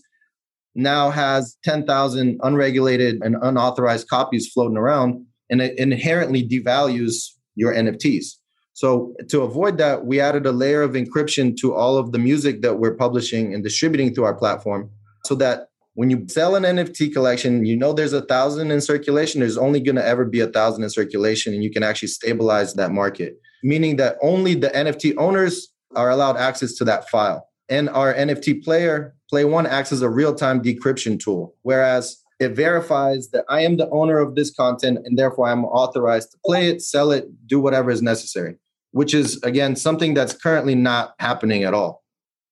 now 0.73 1.09
has 1.09 1.57
10,000 1.63 2.39
unregulated 2.43 3.21
and 3.21 3.35
unauthorized 3.41 4.07
copies 4.07 4.49
floating 4.51 4.77
around, 4.77 5.25
and 5.49 5.61
it 5.61 5.77
inherently 5.77 6.47
devalues 6.47 7.31
your 7.55 7.73
NFTs. 7.73 8.35
So 8.77 9.15
to 9.29 9.41
avoid 9.41 9.79
that, 9.79 10.05
we 10.05 10.21
added 10.21 10.45
a 10.45 10.51
layer 10.51 10.83
of 10.83 10.91
encryption 10.91 11.57
to 11.61 11.73
all 11.73 11.97
of 11.97 12.11
the 12.11 12.19
music 12.19 12.61
that 12.61 12.77
we're 12.77 12.93
publishing 12.93 13.51
and 13.51 13.63
distributing 13.63 14.13
through 14.13 14.25
our 14.25 14.35
platform 14.35 14.91
so 15.25 15.33
that 15.33 15.69
when 15.95 16.11
you 16.11 16.27
sell 16.27 16.55
an 16.55 16.61
NFT 16.61 17.11
collection, 17.11 17.65
you 17.65 17.75
know 17.75 17.91
there's 17.91 18.13
a 18.13 18.21
thousand 18.21 18.69
in 18.69 18.79
circulation. 18.81 19.39
There's 19.39 19.57
only 19.57 19.79
going 19.79 19.95
to 19.95 20.05
ever 20.05 20.25
be 20.25 20.41
a 20.41 20.47
thousand 20.47 20.83
in 20.83 20.91
circulation, 20.91 21.55
and 21.55 21.63
you 21.63 21.71
can 21.71 21.81
actually 21.81 22.09
stabilize 22.09 22.75
that 22.75 22.91
market, 22.91 23.41
meaning 23.63 23.95
that 23.95 24.17
only 24.21 24.53
the 24.53 24.69
NFT 24.69 25.15
owners 25.17 25.69
are 25.95 26.11
allowed 26.11 26.37
access 26.37 26.73
to 26.73 26.85
that 26.85 27.09
file. 27.09 27.49
And 27.69 27.89
our 27.89 28.13
NFT 28.13 28.63
player, 28.63 29.15
PlayOne, 29.33 29.67
acts 29.67 29.91
as 29.91 30.03
a 30.03 30.09
real 30.09 30.35
time 30.35 30.61
decryption 30.61 31.19
tool, 31.19 31.55
whereas 31.63 32.23
it 32.39 32.49
verifies 32.49 33.29
that 33.29 33.45
I 33.49 33.61
am 33.61 33.77
the 33.77 33.89
owner 33.89 34.19
of 34.19 34.35
this 34.35 34.51
content 34.51 34.99
and 35.03 35.17
therefore 35.17 35.47
I'm 35.49 35.65
authorized 35.65 36.29
to 36.33 36.37
play 36.45 36.69
it, 36.69 36.83
sell 36.83 37.09
it, 37.09 37.25
do 37.47 37.59
whatever 37.59 37.89
is 37.89 38.03
necessary 38.03 38.57
which 38.97 39.13
is 39.13 39.39
again 39.43 39.75
something 39.75 40.15
that's 40.15 40.33
currently 40.33 40.73
not 40.73 41.13
happening 41.19 41.63
at 41.63 41.73
all. 41.73 42.03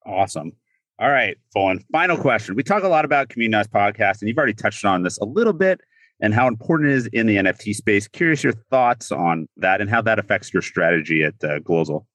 Awesome. 0.06 0.52
All 1.00 1.10
right, 1.10 1.36
Volen. 1.58 1.84
Final 1.92 2.18
question. 2.18 2.54
We 2.56 2.62
talk 2.62 2.84
a 2.84 2.88
lot 2.88 3.04
about 3.04 3.30
Community 3.30 3.68
podcast, 3.74 4.22
and 4.22 4.30
you've 4.30 4.38
already 4.38 4.54
touched 4.54 4.86
on 4.86 5.02
this 5.02 5.18
a 5.18 5.26
little 5.26 5.54
bit 5.54 5.82
and 6.22 6.36
how 6.36 6.48
important 6.48 6.92
it 6.92 6.96
is 6.98 7.08
in 7.08 7.26
the 7.26 7.38
NFT 7.38 7.74
space. 7.74 8.08
Curious 8.08 8.44
your 8.44 8.54
thoughts 8.70 9.12
on 9.12 9.50
that 9.58 9.82
and 9.82 9.90
how 9.90 10.04
that 10.04 10.20
affects 10.20 10.54
your 10.54 10.62
strategy 10.62 11.24
at 11.24 11.34
uh, 11.44 11.60
Glozal. 11.60 12.06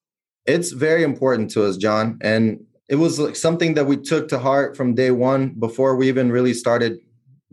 It's 0.47 0.71
very 0.71 1.03
important 1.03 1.51
to 1.51 1.64
us, 1.64 1.77
John, 1.77 2.16
and 2.23 2.61
it 2.88 2.97
was 2.97 3.19
like 3.19 3.35
something 3.35 3.75
that 3.75 3.87
we 3.87 3.97
took 3.97 4.29
to 4.29 4.38
heart 4.38 4.77
from 4.77 4.95
day 4.95 5.11
one 5.11 5.51
before 5.59 5.97
we 5.97 6.09
even 6.09 6.31
really 6.31 6.55
started 6.55 6.99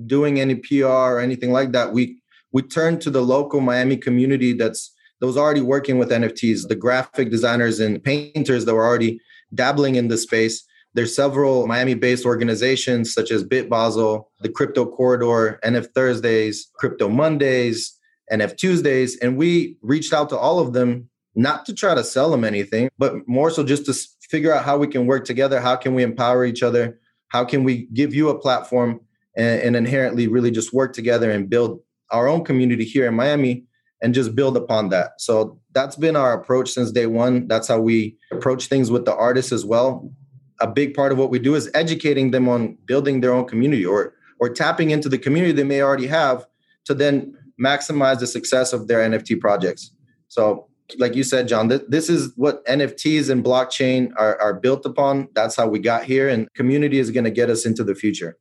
doing 0.06 0.40
any 0.40 0.56
PR 0.56 0.86
or 0.86 1.20
anything 1.20 1.52
like 1.52 1.72
that. 1.72 1.92
We 1.92 2.22
we 2.52 2.62
turned 2.62 3.02
to 3.02 3.10
the 3.10 3.22
local 3.22 3.62
Miami 3.62 3.98
community 3.98 4.54
that's 4.54 4.94
that 5.20 5.28
was 5.28 5.38
already 5.38 5.62
working 5.62 5.98
with 5.98 6.10
NFTs, 6.10 6.68
the 6.68 6.76
graphic 6.76 7.30
designers 7.30 7.80
and 7.80 8.04
painters 8.04 8.66
that 8.66 8.76
were 8.76 8.86
already 8.86 9.20
dabbling 9.54 9.96
in 9.96 10.08
the 10.08 10.18
space. 10.18 10.64
There's 10.94 11.16
several 11.16 11.68
Miami-based 11.68 12.26
organizations 12.26 13.14
such 13.14 13.32
as 13.32 13.44
Bit 13.44 13.70
Basel, 13.70 14.32
the 14.42 14.50
Crypto 14.50 14.86
Corridor, 14.86 15.60
NF 15.64 15.88
Thursdays, 15.94 16.70
Crypto 16.76 17.10
Mondays, 17.10 17.98
NF 18.32 18.58
Tuesdays, 18.58 19.18
and 19.20 19.38
we 19.38 19.78
reached 19.82 20.14
out 20.14 20.30
to 20.30 20.38
all 20.38 20.60
of 20.60 20.74
them 20.74 21.10
not 21.36 21.66
to 21.66 21.74
try 21.74 21.94
to 21.94 22.04
sell 22.04 22.32
them 22.32 22.44
anything, 22.44 22.90
but 22.98 23.16
more 23.28 23.52
so 23.52 23.64
just 23.64 23.86
to 23.86 23.94
figure 24.28 24.54
out 24.54 24.66
how 24.66 24.78
we 24.78 24.88
can 24.88 25.06
work 25.06 25.24
together, 25.24 25.62
how 25.62 25.76
can 25.76 25.94
we 25.94 26.04
empower 26.04 26.46
each 26.46 26.64
other, 26.64 27.00
how 27.30 27.46
can 27.46 27.64
we 27.64 27.88
give 27.94 28.14
you 28.14 28.30
a 28.30 28.40
platform 28.40 29.00
and, 29.36 29.62
and 29.62 29.76
inherently 29.76 30.28
really 30.28 30.52
just 30.52 30.74
work 30.74 30.94
together 30.94 31.30
and 31.30 31.50
build 31.50 31.80
our 32.10 32.28
own 32.28 32.44
community 32.44 32.84
here 32.84 33.08
in 33.08 33.14
Miami 33.14 33.67
and 34.02 34.14
just 34.14 34.36
build 34.36 34.56
upon 34.56 34.90
that. 34.90 35.20
So 35.20 35.60
that's 35.74 35.96
been 35.96 36.16
our 36.16 36.34
approach 36.34 36.70
since 36.72 36.92
day 36.92 37.08
one. 37.08 37.48
That's 37.48 37.68
how 37.68 37.80
we 37.80 38.18
approach 38.32 38.68
things 38.68 38.92
with 38.92 39.06
the 39.06 39.16
artists 39.16 39.52
as 39.52 39.66
well. 39.66 40.12
A 40.60 40.68
big 40.68 40.94
part 40.94 41.12
of 41.12 41.18
what 41.18 41.30
we 41.30 41.40
do 41.40 41.56
is 41.56 41.70
educating 41.74 42.32
them 42.32 42.48
on 42.48 42.78
building 42.86 43.22
their 43.22 43.34
own 43.34 43.46
community 43.46 43.86
or 43.86 44.14
or 44.40 44.50
tapping 44.50 44.92
into 44.92 45.10
the 45.10 45.18
community 45.18 45.52
they 45.52 45.64
may 45.64 45.82
already 45.82 46.08
have 46.08 46.46
to 46.86 46.94
then 46.94 47.36
maximize 47.60 48.20
the 48.20 48.28
success 48.28 48.72
of 48.72 48.88
their 48.88 49.00
NFT 49.00 49.40
projects. 49.40 49.92
So 50.28 50.68
like 50.98 51.16
you 51.16 51.24
said, 51.24 51.48
John, 51.48 51.70
th- 51.70 51.84
this 51.88 52.10
is 52.10 52.32
what 52.36 52.66
NFTs 52.66 53.30
and 53.30 53.44
blockchain 53.44 54.12
are, 54.18 54.40
are 54.40 54.54
built 54.54 54.86
upon. 54.86 55.28
That's 55.34 55.56
how 55.56 55.68
we 55.68 55.80
got 55.80 56.06
here, 56.06 56.30
and 56.30 56.48
community 56.54 57.00
is 57.00 57.12
going 57.12 57.26
to 57.26 57.32
get 57.32 57.50
us 57.50 57.66
into 57.66 57.84
the 57.84 57.96
future. 57.96 58.38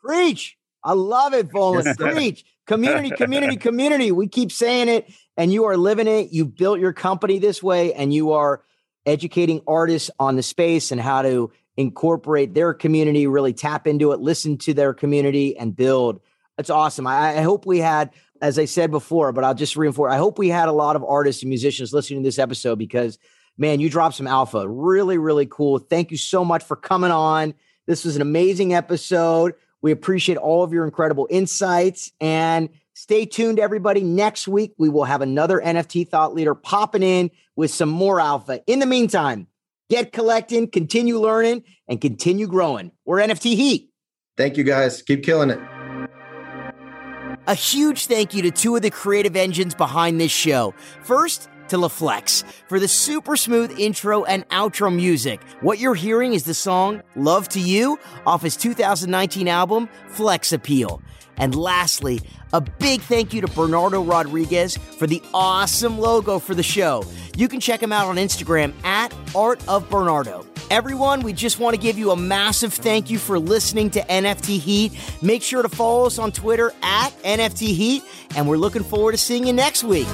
Preach. 0.00 0.56
I 0.82 0.92
love 0.92 1.32
it, 1.34 1.48
Volen. 1.48 1.94
Preach. 1.98 2.44
Community, 2.66 3.10
community, 3.10 3.56
community. 3.56 4.12
We 4.12 4.28
keep 4.28 4.50
saying 4.50 4.88
it, 4.88 5.12
and 5.36 5.52
you 5.52 5.64
are 5.64 5.76
living 5.76 6.06
it. 6.06 6.32
You've 6.32 6.56
built 6.56 6.80
your 6.80 6.92
company 6.92 7.38
this 7.38 7.62
way, 7.62 7.92
and 7.92 8.12
you 8.12 8.32
are 8.32 8.62
educating 9.04 9.60
artists 9.66 10.10
on 10.18 10.36
the 10.36 10.42
space 10.42 10.90
and 10.90 11.00
how 11.00 11.22
to 11.22 11.52
incorporate 11.76 12.54
their 12.54 12.72
community, 12.72 13.26
really 13.26 13.52
tap 13.52 13.86
into 13.86 14.12
it, 14.12 14.20
listen 14.20 14.56
to 14.58 14.72
their 14.72 14.94
community, 14.94 15.56
and 15.56 15.76
build. 15.76 16.20
That's 16.56 16.70
awesome. 16.70 17.06
I, 17.06 17.38
I 17.38 17.40
hope 17.42 17.66
we 17.66 17.78
had 17.78 18.12
as 18.44 18.58
I 18.58 18.66
said 18.66 18.90
before, 18.90 19.32
but 19.32 19.42
I'll 19.42 19.54
just 19.54 19.74
reinforce. 19.74 20.12
I 20.12 20.18
hope 20.18 20.38
we 20.38 20.48
had 20.48 20.68
a 20.68 20.72
lot 20.72 20.96
of 20.96 21.04
artists 21.04 21.42
and 21.42 21.48
musicians 21.48 21.94
listening 21.94 22.22
to 22.22 22.26
this 22.26 22.38
episode 22.38 22.78
because, 22.78 23.18
man, 23.56 23.80
you 23.80 23.88
dropped 23.88 24.16
some 24.16 24.26
alpha. 24.26 24.68
Really, 24.68 25.16
really 25.16 25.46
cool. 25.46 25.78
Thank 25.78 26.10
you 26.10 26.18
so 26.18 26.44
much 26.44 26.62
for 26.62 26.76
coming 26.76 27.10
on. 27.10 27.54
This 27.86 28.04
was 28.04 28.16
an 28.16 28.22
amazing 28.22 28.74
episode. 28.74 29.54
We 29.84 29.92
appreciate 29.92 30.38
all 30.38 30.62
of 30.62 30.72
your 30.72 30.86
incredible 30.86 31.26
insights 31.28 32.10
and 32.18 32.70
stay 32.94 33.26
tuned, 33.26 33.58
everybody. 33.58 34.00
Next 34.00 34.48
week, 34.48 34.72
we 34.78 34.88
will 34.88 35.04
have 35.04 35.20
another 35.20 35.60
NFT 35.60 36.08
thought 36.08 36.34
leader 36.34 36.54
popping 36.54 37.02
in 37.02 37.30
with 37.54 37.70
some 37.70 37.90
more 37.90 38.18
alpha. 38.18 38.62
In 38.66 38.78
the 38.78 38.86
meantime, 38.86 39.46
get 39.90 40.10
collecting, 40.10 40.70
continue 40.70 41.18
learning, 41.18 41.64
and 41.86 42.00
continue 42.00 42.46
growing. 42.46 42.92
We're 43.04 43.18
NFT 43.18 43.56
Heat. 43.56 43.90
Thank 44.38 44.56
you, 44.56 44.64
guys. 44.64 45.02
Keep 45.02 45.22
killing 45.22 45.50
it. 45.50 45.60
A 47.46 47.54
huge 47.54 48.06
thank 48.06 48.32
you 48.32 48.40
to 48.40 48.50
two 48.50 48.74
of 48.76 48.80
the 48.80 48.90
creative 48.90 49.36
engines 49.36 49.74
behind 49.74 50.18
this 50.18 50.32
show. 50.32 50.72
First, 51.02 51.50
to 51.68 51.76
LaFlex 51.76 52.44
for 52.68 52.78
the 52.78 52.88
super 52.88 53.36
smooth 53.36 53.78
intro 53.78 54.24
and 54.24 54.48
outro 54.48 54.94
music. 54.94 55.40
What 55.60 55.78
you're 55.78 55.94
hearing 55.94 56.34
is 56.34 56.44
the 56.44 56.54
song 56.54 57.02
Love 57.16 57.48
to 57.50 57.60
You 57.60 57.98
off 58.26 58.42
his 58.42 58.56
2019 58.56 59.48
album 59.48 59.88
Flex 60.08 60.52
Appeal. 60.52 61.02
And 61.36 61.54
lastly, 61.54 62.20
a 62.52 62.60
big 62.60 63.00
thank 63.00 63.34
you 63.34 63.40
to 63.40 63.48
Bernardo 63.48 64.02
Rodriguez 64.02 64.76
for 64.76 65.06
the 65.06 65.22
awesome 65.32 65.98
logo 65.98 66.38
for 66.38 66.54
the 66.54 66.62
show. 66.62 67.04
You 67.36 67.48
can 67.48 67.60
check 67.60 67.82
him 67.82 67.92
out 67.92 68.06
on 68.06 68.16
Instagram 68.16 68.72
at 68.84 69.12
Art 69.34 69.66
of 69.68 69.88
Bernardo. 69.90 70.46
Everyone, 70.70 71.20
we 71.20 71.32
just 71.32 71.58
want 71.58 71.74
to 71.74 71.80
give 71.80 71.98
you 71.98 72.10
a 72.10 72.16
massive 72.16 72.72
thank 72.72 73.10
you 73.10 73.18
for 73.18 73.38
listening 73.38 73.90
to 73.90 74.00
NFT 74.02 74.58
Heat. 74.58 74.92
Make 75.20 75.42
sure 75.42 75.62
to 75.62 75.68
follow 75.68 76.06
us 76.06 76.18
on 76.18 76.32
Twitter 76.32 76.72
at 76.82 77.10
NFT 77.22 77.74
Heat, 77.74 78.02
and 78.36 78.48
we're 78.48 78.56
looking 78.56 78.82
forward 78.82 79.12
to 79.12 79.18
seeing 79.18 79.46
you 79.46 79.52
next 79.52 79.84
week. 79.84 80.08